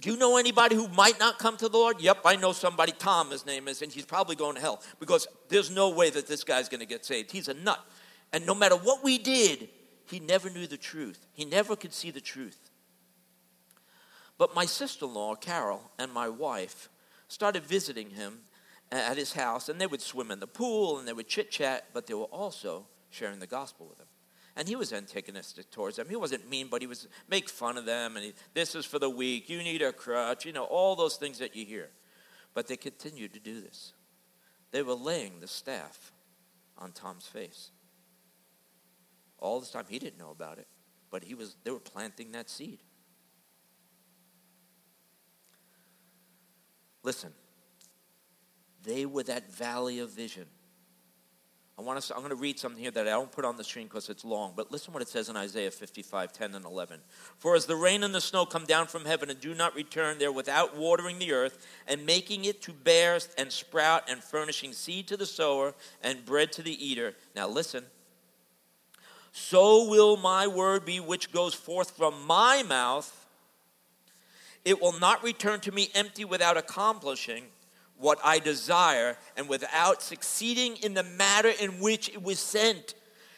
do 0.00 0.10
you 0.10 0.16
know 0.16 0.36
anybody 0.38 0.76
who 0.76 0.88
might 0.88 1.18
not 1.18 1.38
come 1.38 1.56
to 1.58 1.68
the 1.68 1.76
Lord? 1.76 2.00
Yep, 2.00 2.20
I 2.24 2.36
know 2.36 2.52
somebody, 2.52 2.92
Tom, 2.92 3.30
his 3.30 3.44
name 3.44 3.68
is, 3.68 3.82
and 3.82 3.92
he's 3.92 4.06
probably 4.06 4.34
going 4.34 4.54
to 4.54 4.60
hell 4.60 4.82
because 4.98 5.26
there's 5.48 5.70
no 5.70 5.90
way 5.90 6.08
that 6.10 6.26
this 6.26 6.42
guy's 6.42 6.70
going 6.70 6.80
to 6.80 6.86
get 6.86 7.04
saved. 7.04 7.30
He's 7.30 7.48
a 7.48 7.54
nut. 7.54 7.84
And 8.32 8.46
no 8.46 8.54
matter 8.54 8.76
what 8.76 9.04
we 9.04 9.18
did, 9.18 9.68
he 10.06 10.18
never 10.20 10.48
knew 10.48 10.66
the 10.66 10.78
truth. 10.78 11.26
He 11.34 11.44
never 11.44 11.76
could 11.76 11.92
see 11.92 12.10
the 12.10 12.20
truth. 12.20 12.69
But 14.40 14.54
my 14.54 14.64
sister 14.64 15.04
in 15.04 15.12
law, 15.12 15.34
Carol, 15.34 15.82
and 15.98 16.10
my 16.10 16.30
wife 16.30 16.88
started 17.28 17.62
visiting 17.62 18.08
him 18.08 18.38
at 18.90 19.18
his 19.18 19.34
house, 19.34 19.68
and 19.68 19.78
they 19.78 19.86
would 19.86 20.00
swim 20.00 20.30
in 20.30 20.40
the 20.40 20.46
pool 20.46 20.98
and 20.98 21.06
they 21.06 21.12
would 21.12 21.28
chit 21.28 21.50
chat, 21.50 21.88
but 21.92 22.06
they 22.06 22.14
were 22.14 22.24
also 22.24 22.86
sharing 23.10 23.38
the 23.38 23.46
gospel 23.46 23.86
with 23.86 23.98
him. 23.98 24.06
And 24.56 24.66
he 24.66 24.76
was 24.76 24.94
antagonistic 24.94 25.70
towards 25.70 25.96
them. 25.96 26.08
He 26.08 26.16
wasn't 26.16 26.48
mean, 26.48 26.68
but 26.70 26.80
he 26.80 26.86
was 26.86 27.06
make 27.28 27.50
fun 27.50 27.76
of 27.76 27.84
them. 27.84 28.16
And 28.16 28.24
he, 28.24 28.32
this 28.54 28.74
is 28.74 28.86
for 28.86 28.98
the 28.98 29.10
weak. 29.10 29.50
You 29.50 29.58
need 29.58 29.82
a 29.82 29.92
crutch. 29.92 30.46
You 30.46 30.54
know 30.54 30.64
all 30.64 30.96
those 30.96 31.16
things 31.16 31.38
that 31.40 31.54
you 31.54 31.66
hear. 31.66 31.90
But 32.54 32.66
they 32.66 32.78
continued 32.78 33.34
to 33.34 33.40
do 33.40 33.60
this. 33.60 33.92
They 34.70 34.80
were 34.80 34.94
laying 34.94 35.40
the 35.40 35.48
staff 35.48 36.12
on 36.78 36.92
Tom's 36.92 37.26
face. 37.26 37.72
All 39.38 39.60
this 39.60 39.70
time, 39.70 39.84
he 39.86 39.98
didn't 39.98 40.18
know 40.18 40.30
about 40.30 40.56
it, 40.56 40.66
but 41.10 41.24
he 41.24 41.34
was. 41.34 41.56
They 41.62 41.70
were 41.70 41.78
planting 41.78 42.32
that 42.32 42.48
seed. 42.48 42.78
Listen, 47.02 47.32
they 48.82 49.06
were 49.06 49.22
that 49.24 49.52
valley 49.52 49.98
of 49.98 50.10
vision. 50.10 50.46
I 51.80 51.82
want 51.82 51.98
to, 51.98 52.14
I'm 52.14 52.20
going 52.20 52.28
to 52.28 52.36
read 52.36 52.58
something 52.58 52.78
here 52.78 52.90
that 52.90 53.06
I 53.06 53.12
don't 53.12 53.32
put 53.32 53.46
on 53.46 53.56
the 53.56 53.64
screen 53.64 53.86
because 53.86 54.10
it's 54.10 54.22
long, 54.22 54.52
but 54.54 54.70
listen 54.70 54.92
what 54.92 55.00
it 55.00 55.08
says 55.08 55.30
in 55.30 55.36
Isaiah 55.36 55.70
55, 55.70 56.30
10 56.30 56.54
and 56.54 56.66
11. 56.66 57.00
For 57.38 57.56
as 57.56 57.64
the 57.64 57.74
rain 57.74 58.02
and 58.02 58.14
the 58.14 58.20
snow 58.20 58.44
come 58.44 58.66
down 58.66 58.86
from 58.86 59.06
heaven 59.06 59.30
and 59.30 59.40
do 59.40 59.54
not 59.54 59.74
return 59.74 60.18
there 60.18 60.30
without 60.30 60.76
watering 60.76 61.18
the 61.18 61.32
earth 61.32 61.66
and 61.86 62.04
making 62.04 62.44
it 62.44 62.60
to 62.62 62.74
bear 62.74 63.18
and 63.38 63.50
sprout 63.50 64.10
and 64.10 64.22
furnishing 64.22 64.74
seed 64.74 65.08
to 65.08 65.16
the 65.16 65.24
sower 65.24 65.72
and 66.02 66.26
bread 66.26 66.52
to 66.52 66.62
the 66.62 66.86
eater. 66.86 67.14
Now 67.34 67.48
listen. 67.48 67.84
So 69.32 69.88
will 69.88 70.18
my 70.18 70.46
word 70.48 70.84
be 70.84 71.00
which 71.00 71.32
goes 71.32 71.54
forth 71.54 71.96
from 71.96 72.26
my 72.26 72.62
mouth. 72.62 73.19
It 74.64 74.80
will 74.80 74.98
not 74.98 75.22
return 75.22 75.60
to 75.60 75.72
me 75.72 75.90
empty 75.94 76.24
without 76.24 76.56
accomplishing 76.56 77.44
what 77.96 78.18
I 78.24 78.38
desire 78.38 79.16
and 79.36 79.48
without 79.48 80.02
succeeding 80.02 80.76
in 80.76 80.94
the 80.94 81.02
matter 81.02 81.52
in 81.60 81.80
which 81.80 82.08
it 82.08 82.22
was 82.22 82.38
sent. 82.38 82.94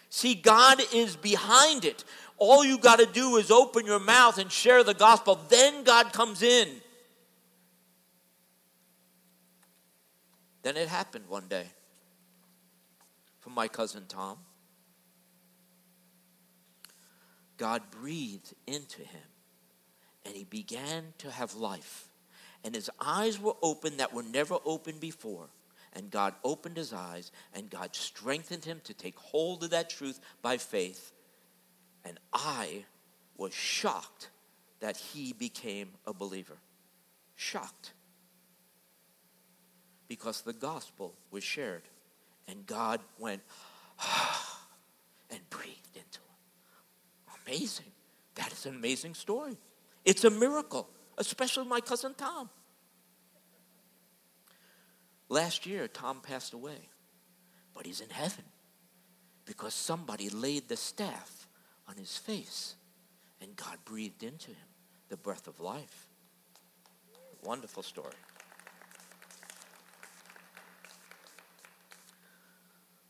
See, 0.09 0.35
God 0.35 0.81
is 0.93 1.17
behind 1.17 1.85
it. 1.85 2.05
All 2.39 2.65
you 2.65 2.79
got 2.79 2.99
to 2.99 3.07
do 3.07 3.37
is 3.37 3.51
open 3.51 3.87
your 3.87 4.01
mouth 4.01 4.39
and 4.39 4.51
share 4.51 4.85
the 4.85 4.95
gospel. 4.95 5.41
Then 5.49 5.85
God 5.85 6.13
comes 6.13 6.43
in. 6.43 6.69
Then 10.63 10.77
it 10.77 10.89
happened 10.89 11.25
one 11.29 11.49
day 11.49 11.67
for 13.41 13.51
my 13.51 13.69
cousin 13.69 14.05
Tom. 14.09 14.39
God 17.57 17.83
breathed 17.91 18.55
into 18.67 19.03
him 19.03 19.32
and 20.25 20.35
he 20.35 20.45
began 20.45 21.15
to 21.19 21.31
have 21.31 21.55
life. 21.55 22.09
And 22.65 22.75
his 22.75 22.91
eyes 23.01 23.41
were 23.41 23.57
open 23.63 23.97
that 23.97 24.15
were 24.15 24.23
never 24.23 24.59
open 24.65 24.99
before. 24.99 25.49
And 25.95 26.11
God 26.11 26.35
opened 26.43 26.77
his 26.77 26.93
eyes 26.93 27.33
and 27.55 27.69
God 27.69 27.95
strengthened 27.95 28.65
him 28.65 28.81
to 28.85 28.95
take 28.95 29.19
hold 29.19 29.65
of 29.65 29.71
that 29.71 29.91
truth 29.91 30.21
by 30.41 30.57
faith. 30.57 31.13
And 32.05 32.19
I 32.33 32.85
was 33.37 33.53
shocked 33.53 34.31
that 34.81 34.97
he 34.97 35.33
became 35.33 35.89
a 36.07 36.13
believer. 36.13 36.57
Shocked. 37.37 37.93
Because 40.09 40.43
the 40.43 40.53
gospel 40.53 41.15
was 41.31 41.45
shared. 41.45 41.83
And 42.49 42.67
God 42.67 43.01
went, 43.19 43.43
and 45.31 45.41
breathed 45.51 45.97
into 45.97 46.21
him. 46.21 47.39
Amazing. 47.47 47.87
That 48.35 48.53
is 48.53 48.67
an 48.67 48.75
amazing 48.75 49.15
story. 49.15 49.57
It's 50.05 50.25
a 50.25 50.31
miracle, 50.31 50.88
especially 51.19 51.67
my 51.67 51.81
cousin 51.81 52.15
Tom. 52.15 52.51
Last 55.29 55.65
year, 55.65 55.88
Tom 55.88 56.21
passed 56.21 56.53
away, 56.53 56.88
but 57.75 57.87
he's 57.87 58.01
in 58.01 58.11
heaven 58.11 58.45
because 59.45 59.75
somebody 59.75 60.29
laid 60.29 60.69
the 60.69 60.77
staff 60.77 61.49
on 61.88 61.97
his 61.97 62.17
face 62.17 62.75
and 63.41 63.57
God 63.57 63.79
breathed 63.85 64.23
into 64.23 64.51
him 64.51 64.69
the 65.09 65.17
breath 65.17 65.47
of 65.47 65.61
life. 65.61 66.07
Wonderful 67.43 67.83
story. 67.83 68.15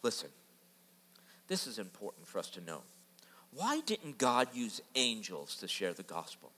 Listen, 0.03 0.31
this 1.49 1.67
is 1.67 1.79
important 1.79 2.27
for 2.27 2.39
us 2.39 2.51
to 2.51 2.61
know. 2.61 2.83
Why 3.53 3.81
didn't 3.81 4.19
God 4.19 4.49
use 4.55 4.81
angels 4.95 5.57
to 5.57 5.69
share 5.69 5.93
the 5.93 6.03
gospel? 6.03 6.53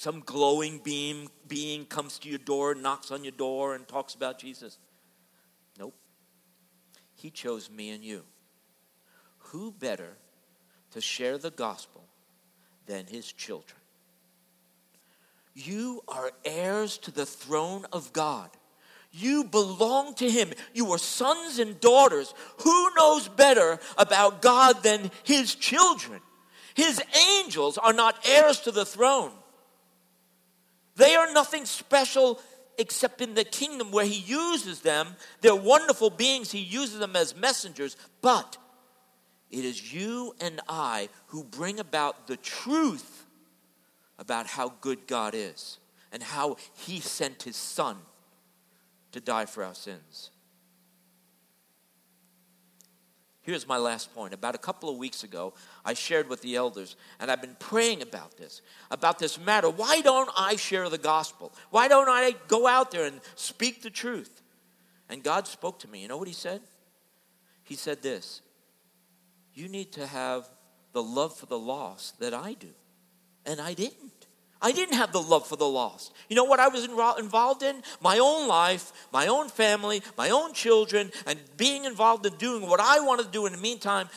Some 0.00 0.20
glowing 0.20 0.78
beam 0.78 1.28
being 1.46 1.84
comes 1.84 2.18
to 2.20 2.30
your 2.30 2.38
door, 2.38 2.74
knocks 2.74 3.10
on 3.10 3.22
your 3.22 3.32
door, 3.32 3.74
and 3.74 3.86
talks 3.86 4.14
about 4.14 4.38
Jesus. 4.38 4.78
Nope. 5.78 5.94
He 7.12 7.28
chose 7.28 7.68
me 7.68 7.90
and 7.90 8.02
you. 8.02 8.22
Who 9.50 9.70
better 9.70 10.16
to 10.92 11.02
share 11.02 11.36
the 11.36 11.50
gospel 11.50 12.02
than 12.86 13.04
his 13.08 13.30
children? 13.30 13.78
You 15.52 16.00
are 16.08 16.32
heirs 16.46 16.96
to 16.96 17.10
the 17.10 17.26
throne 17.26 17.84
of 17.92 18.10
God. 18.14 18.48
You 19.12 19.44
belong 19.44 20.14
to 20.14 20.30
Him. 20.30 20.52
You 20.72 20.90
are 20.92 20.98
sons 20.98 21.58
and 21.58 21.78
daughters. 21.78 22.32
Who 22.62 22.94
knows 22.94 23.28
better 23.28 23.78
about 23.98 24.40
God 24.40 24.82
than 24.82 25.10
His 25.24 25.54
children? 25.54 26.22
His 26.72 27.02
angels 27.36 27.76
are 27.76 27.92
not 27.92 28.26
heirs 28.26 28.60
to 28.60 28.70
the 28.70 28.86
throne. 28.86 29.32
Nothing 31.32 31.64
special 31.64 32.40
except 32.78 33.20
in 33.20 33.34
the 33.34 33.44
kingdom 33.44 33.90
where 33.90 34.06
He 34.06 34.18
uses 34.18 34.80
them. 34.80 35.16
They're 35.40 35.54
wonderful 35.54 36.10
beings. 36.10 36.50
He 36.50 36.60
uses 36.60 36.98
them 36.98 37.16
as 37.16 37.36
messengers. 37.36 37.96
But 38.22 38.56
it 39.50 39.64
is 39.64 39.92
you 39.92 40.34
and 40.40 40.60
I 40.68 41.08
who 41.28 41.44
bring 41.44 41.80
about 41.80 42.26
the 42.26 42.36
truth 42.36 43.26
about 44.18 44.46
how 44.46 44.74
good 44.80 45.06
God 45.06 45.34
is 45.34 45.78
and 46.12 46.22
how 46.22 46.56
He 46.74 47.00
sent 47.00 47.42
His 47.42 47.56
Son 47.56 47.96
to 49.12 49.20
die 49.20 49.46
for 49.46 49.64
our 49.64 49.74
sins. 49.74 50.30
Here's 53.42 53.66
my 53.66 53.78
last 53.78 54.14
point. 54.14 54.34
About 54.34 54.54
a 54.54 54.58
couple 54.58 54.90
of 54.90 54.98
weeks 54.98 55.24
ago, 55.24 55.54
I 55.84 55.94
shared 55.94 56.28
with 56.28 56.42
the 56.42 56.56
elders, 56.56 56.96
and 57.18 57.30
I've 57.30 57.40
been 57.40 57.56
praying 57.58 58.02
about 58.02 58.36
this, 58.36 58.60
about 58.90 59.18
this 59.18 59.40
matter. 59.40 59.70
Why 59.70 60.02
don't 60.02 60.30
I 60.36 60.56
share 60.56 60.88
the 60.90 60.98
gospel? 60.98 61.52
Why 61.70 61.88
don't 61.88 62.08
I 62.08 62.34
go 62.48 62.66
out 62.66 62.90
there 62.90 63.06
and 63.06 63.20
speak 63.36 63.82
the 63.82 63.90
truth? 63.90 64.42
And 65.08 65.22
God 65.22 65.46
spoke 65.46 65.78
to 65.80 65.88
me. 65.88 66.02
You 66.02 66.08
know 66.08 66.18
what 66.18 66.28
He 66.28 66.34
said? 66.34 66.60
He 67.64 67.76
said 67.76 68.02
this 68.02 68.42
You 69.54 69.68
need 69.68 69.92
to 69.92 70.06
have 70.06 70.48
the 70.92 71.02
love 71.02 71.36
for 71.36 71.46
the 71.46 71.58
lost 71.58 72.20
that 72.20 72.34
I 72.34 72.54
do. 72.54 72.74
And 73.46 73.60
I 73.60 73.72
didn't. 73.72 74.19
I 74.62 74.72
didn't 74.72 74.96
have 74.96 75.12
the 75.12 75.22
love 75.22 75.46
for 75.46 75.56
the 75.56 75.66
lost. 75.66 76.12
You 76.28 76.36
know 76.36 76.44
what 76.44 76.60
I 76.60 76.68
was 76.68 76.84
involved 76.84 77.62
in? 77.62 77.82
My 78.00 78.18
own 78.18 78.46
life, 78.46 78.92
my 79.12 79.26
own 79.26 79.48
family, 79.48 80.02
my 80.18 80.30
own 80.30 80.52
children, 80.52 81.10
and 81.26 81.38
being 81.56 81.86
involved 81.86 82.26
in 82.26 82.34
doing 82.34 82.68
what 82.68 82.80
I 82.80 83.00
wanted 83.00 83.26
to 83.26 83.30
do. 83.30 83.46
In 83.46 83.52
the 83.52 83.58
meantime, 83.58 84.08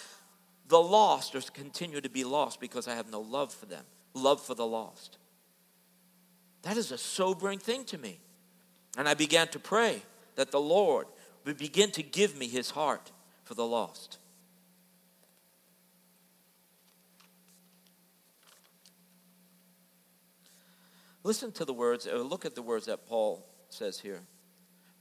the 0.68 0.82
lost 0.82 1.36
are 1.36 1.42
continue 1.42 2.02
to 2.02 2.10
be 2.10 2.24
lost 2.24 2.60
because 2.60 2.88
I 2.88 2.96
have 2.96 3.10
no 3.10 3.22
love 3.22 3.54
for 3.54 3.68
them, 3.68 3.86
love 4.14 4.42
for 4.42 4.54
the 4.54 4.66
lost. 4.66 5.18
That 6.64 6.78
is 6.78 6.92
a 6.92 6.98
sobering 6.98 7.60
thing 7.60 7.86
to 7.86 7.98
me. 7.98 8.20
And 8.98 9.08
I 9.08 9.14
began 9.14 9.48
to 9.50 9.60
pray 9.60 10.02
that 10.36 10.52
the 10.52 10.60
Lord 10.60 11.08
would 11.46 11.58
begin 11.58 11.92
to 11.92 12.04
give 12.04 12.38
me 12.38 12.48
his 12.48 12.72
heart 12.72 13.12
for 13.44 13.54
the 13.54 13.66
lost. 13.66 14.18
Listen 21.24 21.52
to 21.54 21.66
the 21.66 21.74
words, 21.74 22.06
or 22.06 22.20
look 22.20 22.46
at 22.46 22.56
the 22.56 22.62
words 22.62 22.86
that 22.88 23.08
Paul 23.08 23.46
says 23.70 24.00
here. 24.00 24.22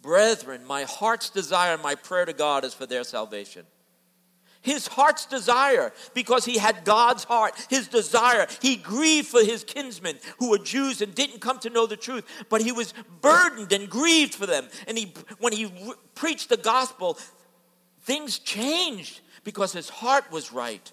Brethren, 0.00 0.64
my 0.64 0.84
heart's 0.84 1.30
desire, 1.30 1.76
my 1.78 1.94
prayer 1.94 2.24
to 2.24 2.32
God 2.32 2.64
is 2.64 2.74
for 2.74 2.86
their 2.86 3.04
salvation. 3.04 3.66
His 4.60 4.86
heart's 4.86 5.26
desire, 5.26 5.92
because 6.14 6.44
he 6.44 6.56
had 6.56 6.84
God's 6.84 7.24
heart, 7.24 7.54
his 7.68 7.88
desire. 7.88 8.46
He 8.60 8.76
grieved 8.76 9.26
for 9.26 9.42
his 9.42 9.64
kinsmen 9.64 10.18
who 10.38 10.50
were 10.50 10.58
Jews 10.58 11.02
and 11.02 11.12
didn't 11.12 11.40
come 11.40 11.58
to 11.60 11.70
know 11.70 11.86
the 11.86 11.96
truth, 11.96 12.24
but 12.48 12.60
he 12.62 12.70
was 12.70 12.94
burdened 13.20 13.72
and 13.72 13.90
grieved 13.90 14.36
for 14.36 14.46
them. 14.46 14.68
And 14.86 14.96
he, 14.96 15.14
when 15.40 15.52
he 15.52 15.66
re- 15.66 15.94
preached 16.14 16.48
the 16.48 16.56
gospel, 16.56 17.18
things 18.02 18.38
changed 18.38 19.20
because 19.42 19.72
his 19.72 19.88
heart 19.88 20.30
was 20.30 20.52
right. 20.52 20.92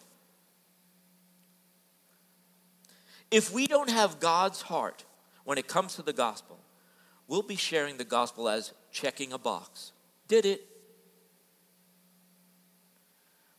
If 3.30 3.54
we 3.54 3.68
don't 3.68 3.92
have 3.92 4.20
God's 4.20 4.64
heart, 4.64 5.06
when 5.44 5.58
it 5.58 5.68
comes 5.68 5.96
to 5.96 6.02
the 6.02 6.14
gospel, 6.14 6.60
we'll 7.28 7.42
be 7.42 7.56
sharing 7.56 7.98
the 7.98 8.04
gospel 8.04 8.50
as 8.50 8.74
checking 8.92 9.34
a 9.34 9.38
box. 9.38 9.92
Did 10.28 10.46
it? 10.46 10.66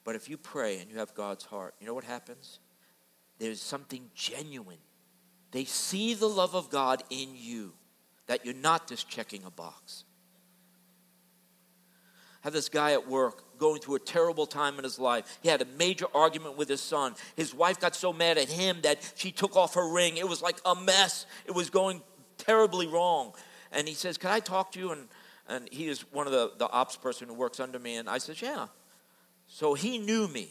But 0.05 0.17
if 0.17 0.29
you 0.29 0.37
pray 0.37 0.79
and 0.79 0.91
you 0.91 0.99
have 0.99 1.15
God's 1.15 1.45
heart, 1.45 1.75
you 1.81 1.87
know 1.87 1.95
what 1.95 2.05
happens? 2.05 2.59
There's 3.39 3.61
something 3.61 4.11
genuine. 4.15 4.79
They 5.51 5.65
see 5.65 6.15
the 6.15 6.29
love 6.29 6.55
of 6.55 6.71
God 6.71 7.03
in 7.11 7.31
you, 7.35 7.73
that 8.27 8.45
you're 8.45 8.55
not 8.55 8.89
just 8.89 9.09
checking 9.09 9.45
a 9.45 9.51
box. 9.51 10.05
I 12.43 12.47
have 12.47 12.53
this 12.53 12.69
guy 12.69 12.93
at 12.93 13.09
work 13.09 13.45
going 13.61 13.81
through 13.81 13.97
a 13.97 14.01
terrible 14.01 14.47
time 14.47 14.79
in 14.79 14.85
his 14.85 14.99
life. 14.99 15.39
He 15.43 15.49
had 15.49 15.63
a 15.63 15.67
major 15.79 16.07
argument 16.15 16.57
with 16.57 16.69
his 16.69 16.81
son. 16.81 17.15
His 17.37 17.55
wife 17.55 17.79
got 17.79 17.95
so 17.95 18.13
mad 18.13 18.39
at 18.39 18.49
him 18.49 18.79
that 18.83 19.13
she 19.15 19.31
took 19.31 19.55
off 19.55 19.75
her 19.75 19.89
ring. 19.89 20.17
It 20.17 20.29
was 20.29 20.43
like 20.43 20.57
a 20.65 20.75
mess. 20.75 21.27
It 21.47 21.55
was 21.55 21.71
going 21.71 22.03
terribly 22.39 22.89
wrong. 22.89 23.35
And 23.71 23.87
he 23.87 23.95
says, 23.95 24.19
Can 24.19 24.31
I 24.31 24.41
talk 24.41 24.73
to 24.73 24.81
you? 24.81 24.93
And, 24.93 25.09
and 25.49 25.69
he 25.71 25.87
is 25.87 26.01
one 26.13 26.27
of 26.27 26.33
the, 26.33 26.53
the 26.59 26.69
ops 26.69 26.97
person 26.97 27.29
who 27.29 27.35
works 27.35 27.61
under 27.61 27.79
me. 27.79 27.97
And 27.97 28.09
I 28.09 28.19
says, 28.19 28.43
Yeah. 28.43 28.67
So 29.47 29.75
he 29.75 29.99
knew 29.99 30.27
me. 30.27 30.49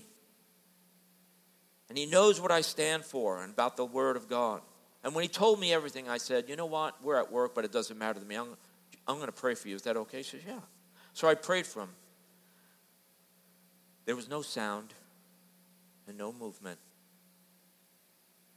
And 1.89 1.97
he 1.97 2.05
knows 2.05 2.39
what 2.39 2.51
I 2.51 2.61
stand 2.61 3.03
for 3.03 3.41
and 3.41 3.51
about 3.51 3.75
the 3.75 3.85
Word 3.85 4.15
of 4.15 4.29
God. 4.29 4.61
And 5.03 5.15
when 5.15 5.23
he 5.23 5.27
told 5.27 5.59
me 5.59 5.73
everything, 5.73 6.07
I 6.07 6.17
said, 6.17 6.47
You 6.47 6.55
know 6.55 6.67
what? 6.67 7.03
We're 7.03 7.19
at 7.19 7.31
work, 7.31 7.55
but 7.55 7.65
it 7.65 7.71
doesn't 7.71 7.97
matter 7.97 8.19
to 8.19 8.25
me. 8.25 8.35
I'm, 8.35 8.55
I'm 9.07 9.15
going 9.15 9.27
to 9.27 9.33
pray 9.33 9.55
for 9.55 9.67
you. 9.67 9.75
Is 9.75 9.81
that 9.83 9.97
okay? 9.97 10.17
He 10.17 10.23
says, 10.23 10.41
Yeah. 10.47 10.59
So 11.13 11.27
I 11.27 11.33
prayed 11.33 11.65
for 11.65 11.81
him. 11.81 11.89
There 14.09 14.15
was 14.15 14.27
no 14.27 14.41
sound 14.41 14.95
and 16.07 16.17
no 16.17 16.33
movement. 16.33 16.79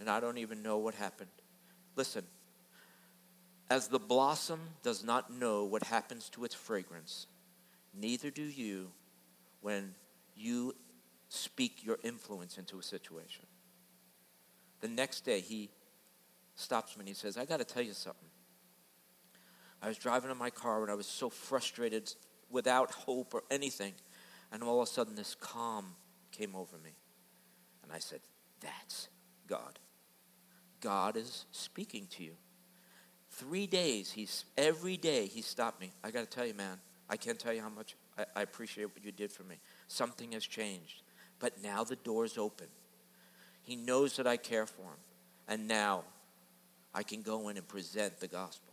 And 0.01 0.09
I 0.09 0.19
don't 0.19 0.39
even 0.39 0.63
know 0.63 0.79
what 0.79 0.95
happened. 0.95 1.29
Listen, 1.95 2.25
as 3.69 3.87
the 3.87 3.99
blossom 3.99 4.61
does 4.83 5.05
not 5.05 5.31
know 5.31 5.65
what 5.65 5.83
happens 5.83 6.31
to 6.31 6.45
its 6.47 6.55
fragrance, 6.55 7.27
neither 7.93 8.31
do 8.31 8.41
you 8.41 8.93
when 9.61 9.95
you 10.35 10.75
speak 11.29 11.85
your 11.85 11.99
influence 12.03 12.57
into 12.57 12.79
a 12.79 12.83
situation. 12.83 13.45
The 14.81 14.89
next 14.89 15.21
day, 15.21 15.41
he 15.41 15.69
stops 16.55 16.97
me 16.97 17.01
and 17.01 17.09
he 17.09 17.15
says, 17.15 17.37
I 17.37 17.45
got 17.45 17.59
to 17.59 17.67
tell 17.67 17.83
you 17.83 17.93
something. 17.93 18.31
I 19.83 19.89
was 19.89 19.99
driving 19.99 20.31
in 20.31 20.39
my 20.39 20.49
car 20.49 20.81
and 20.81 20.91
I 20.91 20.95
was 20.95 21.05
so 21.05 21.29
frustrated 21.29 22.11
without 22.49 22.91
hope 22.91 23.35
or 23.35 23.43
anything. 23.51 23.93
And 24.53 24.63
all 24.63 24.83
of 24.83 24.89
a 24.89 24.91
sudden, 24.91 25.15
this 25.15 25.35
calm 25.35 25.87
came 26.31 26.55
over 26.55 26.77
me. 26.85 26.95
And 27.83 27.93
I 27.93 27.99
said, 27.99 28.21
That's 28.61 29.09
God. 29.49 29.79
God 30.81 31.17
is 31.17 31.47
speaking 31.53 32.07
to 32.11 32.25
you. 32.25 32.33
Three 33.31 33.67
days, 33.67 34.13
he's 34.13 34.45
every 34.59 34.97
day 34.97 35.27
he 35.27 35.41
stopped 35.41 35.81
me. 35.81 35.93
I 36.05 36.11
got 36.11 36.21
to 36.21 36.31
tell 36.31 36.47
you, 36.47 36.55
man, 36.55 36.79
I 37.09 37.17
can't 37.17 37.39
tell 37.39 37.53
you 37.53 37.63
how 37.63 37.71
much 37.71 37.97
I, 38.19 38.25
I 38.37 38.43
appreciate 38.43 38.87
what 38.87 39.05
you 39.05 39.13
did 39.13 39.33
for 39.33 39.45
me. 39.45 39.57
Something 39.89 40.33
has 40.33 40.45
changed. 40.45 41.03
But 41.39 41.63
now 41.63 41.83
the 41.83 41.97
door's 41.97 42.37
open. 42.37 42.67
He 43.63 43.77
knows 43.77 44.17
that 44.17 44.27
I 44.27 44.37
care 44.37 44.67
for 44.67 44.83
him. 44.83 45.01
And 45.49 45.67
now 45.67 46.05
I 46.95 47.03
can 47.03 47.23
go 47.23 47.49
in 47.49 47.57
and 47.57 47.67
present 47.67 48.21
the 48.21 48.29
gospel. 48.29 48.72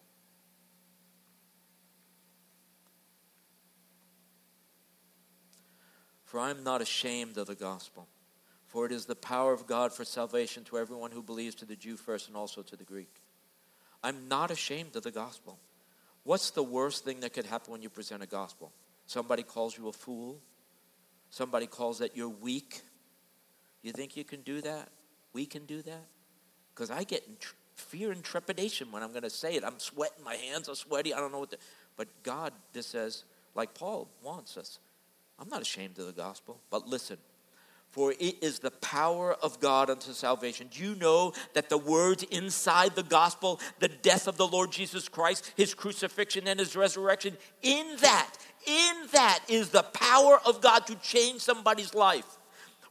For 6.30 6.40
I 6.40 6.52
am 6.52 6.64
not 6.64 6.80
ashamed 6.80 7.40
of 7.40 7.48
the 7.48 7.56
gospel, 7.56 8.08
for 8.68 8.86
it 8.86 8.92
is 8.92 9.08
the 9.08 9.16
power 9.16 9.52
of 9.52 9.66
God 9.66 9.92
for 9.92 10.06
salvation 10.06 10.64
to 10.66 10.78
everyone 10.78 11.10
who 11.10 11.24
believes, 11.24 11.56
to 11.56 11.66
the 11.66 11.76
Jew 11.76 11.98
first 11.98 12.28
and 12.28 12.38
also 12.38 12.62
to 12.62 12.76
the 12.76 12.84
Greek. 12.84 13.10
I'm 14.04 14.28
not 14.28 14.52
ashamed 14.52 14.96
of 14.96 15.02
the 15.02 15.10
gospel. 15.10 15.58
What's 16.26 16.52
the 16.52 16.62
worst 16.62 17.04
thing 17.04 17.22
that 17.22 17.34
could 17.34 17.48
happen 17.48 17.72
when 17.72 17.82
you 17.82 17.90
present 17.90 18.22
a 18.22 18.28
gospel? 18.28 18.72
Somebody 19.08 19.42
calls 19.42 19.76
you 19.76 19.88
a 19.88 19.92
fool. 19.92 20.38
Somebody 21.32 21.66
calls 21.66 21.98
that 21.98 22.16
you're 22.16 22.30
weak. 22.30 22.84
You 23.82 23.92
think 23.92 24.16
you 24.16 24.24
can 24.24 24.42
do 24.42 24.62
that? 24.62 24.90
We 25.34 25.48
can 25.48 25.66
do 25.66 25.82
that? 25.82 26.06
Because 26.76 26.92
I 26.92 27.06
get 27.06 27.24
fear 27.74 28.12
and 28.12 28.24
trepidation 28.24 28.92
when 28.92 29.02
I'm 29.02 29.10
going 29.10 29.24
to 29.24 29.32
say 29.32 29.56
it. 29.56 29.64
I'm 29.64 29.80
sweating. 29.80 30.24
My 30.24 30.36
hands 30.36 30.70
are 30.70 30.76
sweaty. 30.76 31.12
I 31.12 31.20
don't 31.20 31.32
know 31.32 31.40
what 31.40 31.50
to. 31.50 31.58
But 31.98 32.08
God 32.22 32.54
just 32.72 32.92
says, 32.92 33.24
like 33.56 33.74
Paul 33.74 34.08
wants 34.22 34.58
us, 34.58 34.78
I'm 35.40 35.50
not 35.50 35.62
ashamed 35.62 35.98
of 36.00 36.06
the 36.06 36.12
gospel. 36.12 36.60
But 36.70 36.88
listen, 36.88 37.18
for 37.92 38.12
it 38.12 38.44
is 38.44 38.60
the 38.60 38.72
power 38.72 39.34
of 39.34 39.60
God 39.60 39.90
unto 39.90 40.12
salvation. 40.12 40.68
Do 40.70 40.84
you 40.84 40.96
know 40.96 41.34
that 41.54 41.70
the 41.70 41.78
words 41.78 42.24
inside 42.24 42.96
the 42.96 43.04
gospel, 43.04 43.60
the 43.80 43.88
death 43.88 44.28
of 44.28 44.38
the 44.38 44.48
Lord 44.48 44.72
Jesus 44.72 45.08
Christ, 45.08 45.52
his 45.56 45.74
crucifixion 45.74 46.48
and 46.48 46.60
his 46.60 46.76
resurrection, 46.76 47.38
in 47.62 47.96
that, 48.02 48.32
in 48.68 48.94
that 49.14 49.40
is 49.48 49.70
the 49.70 49.84
power 49.84 50.40
of 50.46 50.62
God 50.62 50.86
to 50.88 50.96
change 50.96 51.42
somebody's 51.42 51.96
life. 51.96 52.38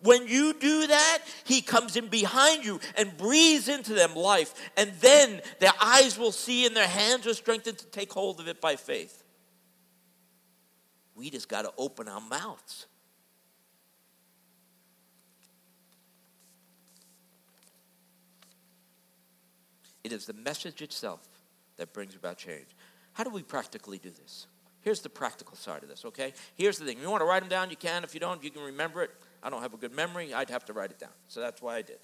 When 0.01 0.29
you 0.29 0.55
do 0.55 0.87
that, 0.87 1.19
he 1.45 1.61
comes 1.61 1.97
in 1.97 2.09
behind 2.09 2.65
you 2.65 2.81
and 2.97 3.17
breathes 3.17 3.69
into 3.69 3.95
them 3.95 4.15
life. 4.15 4.55
And 4.77 4.93
then 5.01 5.43
their 5.59 5.73
eyes 5.81 6.17
will 6.17 6.33
see 6.33 6.67
and 6.67 6.77
their 6.77 6.87
hands 6.87 7.27
are 7.27 7.35
strengthened 7.35 7.79
to 7.79 7.87
take 7.87 8.13
hold 8.13 8.39
of 8.41 8.49
it 8.49 8.61
by 8.61 8.77
faith. 8.77 9.25
We 11.19 11.31
just 11.31 11.49
got 11.49 11.63
to 11.63 11.73
open 11.77 12.07
our 12.07 12.21
mouths. 12.21 12.87
It 20.05 20.13
is 20.13 20.27
the 20.27 20.33
message 20.33 20.81
itself 20.81 21.27
that 21.77 21.93
brings 21.93 22.15
about 22.15 22.39
change. 22.39 22.69
How 23.15 23.25
do 23.25 23.31
we 23.31 23.43
practically 23.43 23.99
do 23.99 24.11
this? 24.11 24.47
Here's 24.83 25.01
the 25.01 25.09
practical 25.09 25.57
side 25.57 25.83
of 25.83 25.89
this, 25.89 26.05
okay? 26.05 26.33
Here's 26.55 26.79
the 26.79 26.85
thing. 26.85 27.01
You 27.01 27.11
want 27.11 27.21
to 27.21 27.27
write 27.27 27.41
them 27.41 27.49
down, 27.49 27.69
you 27.69 27.77
can. 27.77 28.05
If 28.05 28.15
you 28.15 28.21
don't, 28.21 28.43
you 28.45 28.51
can 28.51 28.63
remember 28.63 29.03
it. 29.03 29.11
I 29.43 29.51
don't 29.51 29.61
have 29.61 29.75
a 29.75 29.77
good 29.77 29.93
memory, 29.93 30.33
I'd 30.33 30.51
have 30.51 30.65
to 30.67 30.73
write 30.73 30.93
it 30.93 31.01
down. 31.01 31.11
So 31.27 31.41
that's 31.41 31.61
why 31.61 31.77
I 31.77 31.83
did. 31.83 31.99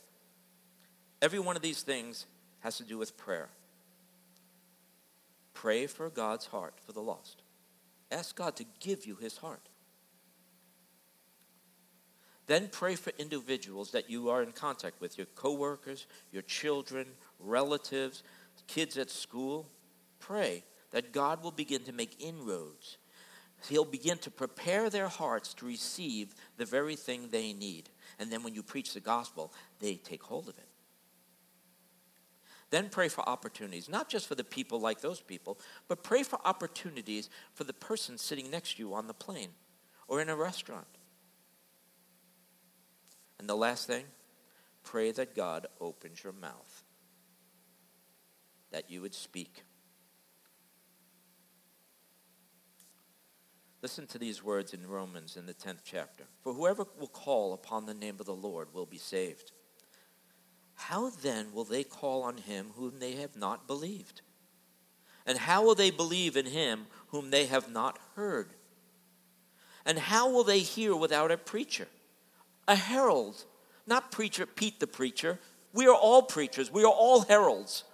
Every 1.22 1.38
one 1.38 1.54
of 1.54 1.62
these 1.62 1.82
things 1.82 2.26
has 2.60 2.76
to 2.78 2.82
do 2.82 2.98
with 2.98 3.16
prayer. 3.16 3.48
Pray 5.54 5.86
for 5.86 6.10
God's 6.10 6.46
heart 6.46 6.74
for 6.84 6.92
the 6.92 7.00
lost. 7.00 7.43
Ask 8.14 8.36
God 8.36 8.54
to 8.56 8.64
give 8.78 9.06
you 9.06 9.16
his 9.16 9.36
heart. 9.38 9.68
Then 12.46 12.68
pray 12.70 12.94
for 12.94 13.12
individuals 13.18 13.90
that 13.90 14.08
you 14.08 14.28
are 14.30 14.42
in 14.42 14.52
contact 14.52 15.00
with 15.00 15.18
your 15.18 15.26
coworkers, 15.34 16.06
your 16.30 16.42
children, 16.42 17.06
relatives, 17.40 18.22
kids 18.68 18.96
at 18.98 19.10
school. 19.10 19.68
Pray 20.20 20.62
that 20.92 21.12
God 21.12 21.42
will 21.42 21.50
begin 21.50 21.82
to 21.84 21.92
make 21.92 22.22
inroads. 22.22 22.98
He'll 23.68 23.84
begin 23.84 24.18
to 24.18 24.30
prepare 24.30 24.90
their 24.90 25.08
hearts 25.08 25.52
to 25.54 25.66
receive 25.66 26.34
the 26.56 26.66
very 26.66 26.94
thing 26.94 27.28
they 27.30 27.52
need. 27.52 27.88
And 28.20 28.30
then 28.30 28.44
when 28.44 28.54
you 28.54 28.62
preach 28.62 28.94
the 28.94 29.00
gospel, 29.00 29.52
they 29.80 29.96
take 29.96 30.22
hold 30.22 30.48
of 30.48 30.56
it. 30.58 30.68
Then 32.74 32.88
pray 32.88 33.06
for 33.06 33.28
opportunities, 33.28 33.88
not 33.88 34.08
just 34.08 34.26
for 34.26 34.34
the 34.34 34.42
people 34.42 34.80
like 34.80 35.00
those 35.00 35.20
people, 35.20 35.60
but 35.86 36.02
pray 36.02 36.24
for 36.24 36.40
opportunities 36.44 37.30
for 37.52 37.62
the 37.62 37.72
person 37.72 38.18
sitting 38.18 38.50
next 38.50 38.74
to 38.74 38.82
you 38.82 38.94
on 38.94 39.06
the 39.06 39.14
plane 39.14 39.50
or 40.08 40.20
in 40.20 40.28
a 40.28 40.34
restaurant. 40.34 40.88
And 43.38 43.48
the 43.48 43.54
last 43.54 43.86
thing, 43.86 44.06
pray 44.82 45.12
that 45.12 45.36
God 45.36 45.68
opens 45.80 46.24
your 46.24 46.32
mouth, 46.32 46.82
that 48.72 48.90
you 48.90 49.02
would 49.02 49.14
speak. 49.14 49.62
Listen 53.82 54.08
to 54.08 54.18
these 54.18 54.42
words 54.42 54.74
in 54.74 54.84
Romans 54.84 55.36
in 55.36 55.46
the 55.46 55.54
10th 55.54 55.82
chapter. 55.84 56.24
For 56.42 56.52
whoever 56.52 56.84
will 56.98 57.06
call 57.06 57.52
upon 57.52 57.86
the 57.86 57.94
name 57.94 58.16
of 58.18 58.26
the 58.26 58.34
Lord 58.34 58.74
will 58.74 58.84
be 58.84 58.98
saved. 58.98 59.52
How 60.74 61.10
then 61.10 61.52
will 61.52 61.64
they 61.64 61.84
call 61.84 62.22
on 62.22 62.36
him 62.36 62.72
whom 62.76 62.98
they 62.98 63.12
have 63.16 63.36
not 63.36 63.66
believed? 63.66 64.20
And 65.26 65.38
how 65.38 65.64
will 65.64 65.74
they 65.74 65.90
believe 65.90 66.36
in 66.36 66.46
him 66.46 66.86
whom 67.08 67.30
they 67.30 67.46
have 67.46 67.70
not 67.70 67.98
heard? 68.16 68.48
And 69.86 69.98
how 69.98 70.30
will 70.30 70.44
they 70.44 70.60
hear 70.60 70.94
without 70.94 71.30
a 71.30 71.36
preacher? 71.36 71.88
A 72.66 72.76
herald, 72.76 73.44
not 73.86 74.10
preacher, 74.10 74.46
Pete 74.46 74.80
the 74.80 74.86
preacher. 74.86 75.38
We 75.72 75.86
are 75.86 75.94
all 75.94 76.22
preachers, 76.22 76.72
we 76.72 76.84
are 76.84 76.92
all 76.92 77.22
heralds. 77.22 77.84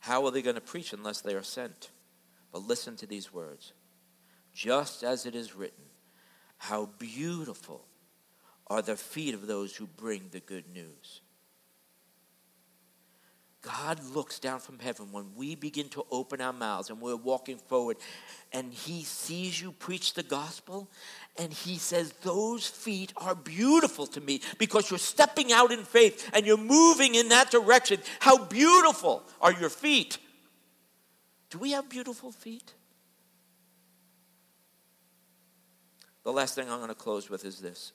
How 0.00 0.24
are 0.24 0.30
they 0.30 0.42
going 0.42 0.54
to 0.54 0.60
preach 0.60 0.92
unless 0.92 1.20
they 1.20 1.34
are 1.34 1.42
sent? 1.42 1.90
But 2.52 2.66
listen 2.66 2.96
to 2.96 3.06
these 3.06 3.32
words. 3.32 3.72
Just 4.52 5.04
as 5.04 5.26
it 5.26 5.34
is 5.34 5.54
written, 5.54 5.84
how 6.58 6.86
beautiful 6.98 7.84
are 8.70 8.80
the 8.80 8.96
feet 8.96 9.34
of 9.34 9.48
those 9.48 9.74
who 9.74 9.86
bring 9.86 10.22
the 10.30 10.40
good 10.40 10.64
news. 10.72 11.20
God 13.62 14.02
looks 14.14 14.38
down 14.38 14.60
from 14.60 14.78
heaven 14.78 15.12
when 15.12 15.34
we 15.36 15.54
begin 15.54 15.90
to 15.90 16.06
open 16.10 16.40
our 16.40 16.52
mouths 16.52 16.88
and 16.88 16.98
we're 16.98 17.16
walking 17.16 17.58
forward, 17.58 17.98
and 18.52 18.72
He 18.72 19.02
sees 19.02 19.60
you 19.60 19.72
preach 19.72 20.14
the 20.14 20.22
gospel, 20.22 20.88
and 21.36 21.52
He 21.52 21.76
says, 21.76 22.14
Those 22.22 22.66
feet 22.66 23.12
are 23.18 23.34
beautiful 23.34 24.06
to 24.06 24.20
me 24.20 24.40
because 24.56 24.88
you're 24.88 24.98
stepping 24.98 25.52
out 25.52 25.72
in 25.72 25.82
faith 25.82 26.30
and 26.32 26.46
you're 26.46 26.56
moving 26.56 27.16
in 27.16 27.28
that 27.28 27.50
direction. 27.50 28.00
How 28.20 28.42
beautiful 28.44 29.24
are 29.42 29.52
your 29.52 29.68
feet! 29.68 30.16
Do 31.50 31.58
we 31.58 31.72
have 31.72 31.88
beautiful 31.90 32.30
feet? 32.32 32.72
The 36.22 36.32
last 36.32 36.54
thing 36.54 36.70
I'm 36.70 36.78
going 36.78 36.88
to 36.88 36.94
close 36.94 37.28
with 37.28 37.44
is 37.44 37.58
this. 37.58 37.92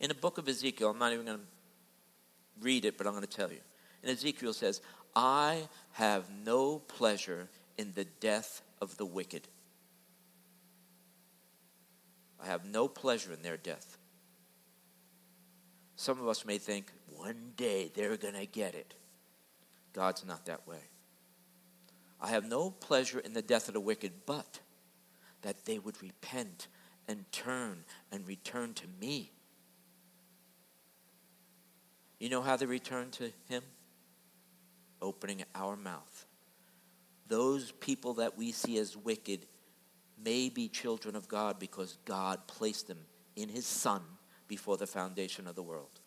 In 0.00 0.08
the 0.08 0.14
book 0.14 0.38
of 0.38 0.48
Ezekiel, 0.48 0.90
I'm 0.90 0.98
not 0.98 1.12
even 1.12 1.26
going 1.26 1.38
to 1.38 1.44
read 2.60 2.84
it, 2.84 2.96
but 2.96 3.06
I'm 3.06 3.12
going 3.12 3.24
to 3.24 3.28
tell 3.28 3.50
you. 3.52 3.60
And 4.02 4.10
Ezekiel 4.10 4.54
says, 4.54 4.80
I 5.14 5.68
have 5.92 6.24
no 6.44 6.78
pleasure 6.78 7.48
in 7.76 7.92
the 7.94 8.04
death 8.04 8.62
of 8.80 8.96
the 8.96 9.04
wicked. 9.04 9.46
I 12.42 12.46
have 12.46 12.64
no 12.64 12.88
pleasure 12.88 13.32
in 13.32 13.42
their 13.42 13.58
death. 13.58 13.98
Some 15.96 16.18
of 16.18 16.28
us 16.28 16.46
may 16.46 16.56
think, 16.56 16.90
one 17.14 17.52
day 17.56 17.90
they're 17.94 18.16
going 18.16 18.34
to 18.34 18.46
get 18.46 18.74
it. 18.74 18.94
God's 19.92 20.24
not 20.24 20.46
that 20.46 20.66
way. 20.66 20.80
I 22.18 22.28
have 22.28 22.48
no 22.48 22.70
pleasure 22.70 23.18
in 23.18 23.34
the 23.34 23.42
death 23.42 23.68
of 23.68 23.74
the 23.74 23.80
wicked, 23.80 24.12
but 24.24 24.60
that 25.42 25.66
they 25.66 25.78
would 25.78 26.02
repent 26.02 26.68
and 27.06 27.30
turn 27.32 27.84
and 28.10 28.26
return 28.26 28.72
to 28.74 28.84
me. 29.00 29.32
You 32.20 32.28
know 32.28 32.42
how 32.42 32.56
they 32.56 32.66
return 32.66 33.10
to 33.12 33.32
Him? 33.48 33.62
Opening 35.02 35.42
our 35.54 35.74
mouth. 35.74 36.26
Those 37.26 37.72
people 37.72 38.14
that 38.14 38.36
we 38.36 38.52
see 38.52 38.76
as 38.78 38.96
wicked 38.96 39.46
may 40.22 40.50
be 40.50 40.68
children 40.68 41.16
of 41.16 41.26
God 41.26 41.58
because 41.58 41.96
God 42.04 42.46
placed 42.46 42.88
them 42.88 42.98
in 43.36 43.48
His 43.48 43.66
Son 43.66 44.02
before 44.46 44.76
the 44.76 44.86
foundation 44.86 45.46
of 45.46 45.54
the 45.54 45.62
world. 45.62 46.00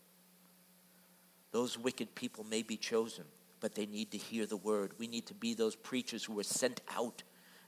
Those 1.52 1.80
wicked 1.80 2.14
people 2.14 2.44
may 2.44 2.62
be 2.62 2.78
chosen, 2.78 3.26
but 3.60 3.74
they 3.74 3.88
need 3.88 4.12
to 4.12 4.18
hear 4.18 4.46
the 4.46 4.58
word. 4.58 4.94
We 5.00 5.08
need 5.08 5.26
to 5.28 5.34
be 5.34 5.56
those 5.56 5.76
preachers 5.76 6.24
who 6.24 6.40
are 6.40 6.44
sent 6.44 6.82
out 6.96 7.24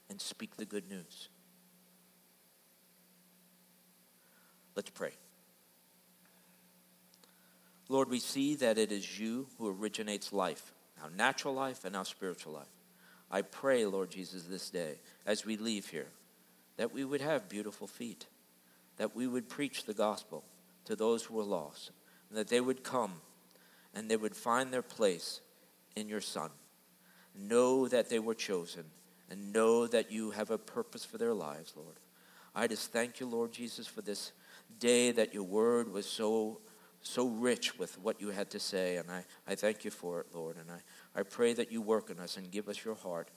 and 0.09 0.21
speak 0.21 0.55
the 0.57 0.65
good 0.65 0.87
news. 0.87 1.29
Let's 4.75 4.89
pray. 4.91 5.13
Lord, 7.87 8.09
we 8.09 8.19
see 8.19 8.55
that 8.55 8.77
it 8.77 8.91
is 8.91 9.19
you 9.19 9.47
who 9.57 9.69
originates 9.69 10.33
life, 10.33 10.73
our 11.03 11.09
natural 11.11 11.53
life 11.53 11.85
and 11.85 11.95
our 11.95 12.05
spiritual 12.05 12.53
life. 12.53 12.65
I 13.29 13.41
pray, 13.41 13.85
Lord 13.85 14.11
Jesus, 14.11 14.43
this 14.43 14.69
day, 14.69 14.99
as 15.25 15.45
we 15.45 15.57
leave 15.57 15.87
here, 15.87 16.07
that 16.77 16.93
we 16.93 17.03
would 17.03 17.21
have 17.21 17.49
beautiful 17.49 17.87
feet, 17.87 18.25
that 18.97 19.15
we 19.15 19.27
would 19.27 19.49
preach 19.49 19.85
the 19.85 19.93
gospel 19.93 20.43
to 20.85 20.95
those 20.95 21.23
who 21.23 21.39
are 21.39 21.43
lost, 21.43 21.91
and 22.29 22.37
that 22.37 22.47
they 22.47 22.61
would 22.61 22.83
come 22.83 23.13
and 23.93 24.09
they 24.09 24.17
would 24.17 24.35
find 24.35 24.73
their 24.73 24.81
place 24.81 25.39
in 25.95 26.09
your 26.09 26.21
Son. 26.21 26.49
Know 27.33 27.87
that 27.87 28.09
they 28.09 28.19
were 28.19 28.35
chosen 28.35 28.83
and 29.29 29.53
know 29.53 29.87
that 29.87 30.11
you 30.11 30.31
have 30.31 30.51
a 30.51 30.57
purpose 30.57 31.05
for 31.05 31.17
their 31.17 31.33
lives, 31.33 31.73
Lord. 31.75 31.95
I 32.53 32.67
just 32.67 32.91
thank 32.91 33.19
you, 33.19 33.25
Lord 33.25 33.51
Jesus, 33.51 33.87
for 33.87 34.01
this 34.01 34.31
day 34.79 35.11
that 35.11 35.33
your 35.33 35.43
word 35.43 35.91
was 35.91 36.05
so 36.05 36.59
so 37.05 37.27
rich 37.27 37.77
with 37.77 37.97
what 37.99 38.19
you 38.19 38.29
had 38.29 38.49
to 38.49 38.59
say, 38.59 38.97
and 38.97 39.09
I, 39.11 39.23
I 39.47 39.55
thank 39.55 39.85
you 39.85 39.91
for 39.91 40.21
it, 40.21 40.27
Lord. 40.33 40.57
And 40.57 40.69
I, 40.71 41.19
I 41.19 41.23
pray 41.23 41.53
that 41.53 41.71
you 41.71 41.81
work 41.81 42.09
in 42.09 42.19
us 42.19 42.35
and 42.35 42.51
give 42.51 42.67
us 42.67 42.83
your 42.83 42.95
heart, 42.95 43.29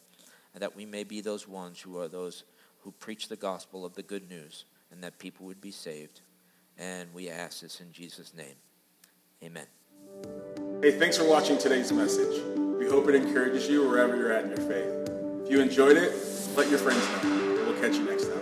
and 0.54 0.62
that 0.62 0.74
we 0.74 0.86
may 0.86 1.04
be 1.04 1.20
those 1.20 1.46
ones 1.46 1.80
who 1.80 1.98
are 1.98 2.08
those 2.08 2.44
who 2.80 2.92
preach 2.92 3.28
the 3.28 3.36
gospel 3.36 3.84
of 3.84 3.94
the 3.94 4.02
good 4.02 4.28
news, 4.28 4.64
and 4.90 5.02
that 5.04 5.18
people 5.18 5.46
would 5.46 5.60
be 5.60 5.70
saved. 5.70 6.22
And 6.78 7.12
we 7.12 7.28
ask 7.28 7.60
this 7.60 7.80
in 7.80 7.92
Jesus' 7.92 8.32
name. 8.34 8.56
Amen. 9.44 9.66
Hey, 10.82 10.92
thanks 10.92 11.16
for 11.18 11.28
watching 11.28 11.58
today's 11.58 11.92
message. 11.92 12.42
We 12.78 12.86
hope 12.88 13.08
it 13.08 13.14
encourages 13.14 13.68
you 13.68 13.86
wherever 13.88 14.16
you're 14.16 14.32
at 14.32 14.44
in 14.44 14.50
your 14.50 14.58
faith. 14.58 15.10
If 15.44 15.50
you 15.50 15.60
enjoyed 15.60 15.96
it, 15.96 16.12
let 16.56 16.70
your 16.70 16.78
friends 16.78 17.06
know. 17.22 17.64
We'll 17.66 17.80
catch 17.80 17.96
you 17.96 18.04
next 18.04 18.24
time. 18.24 18.37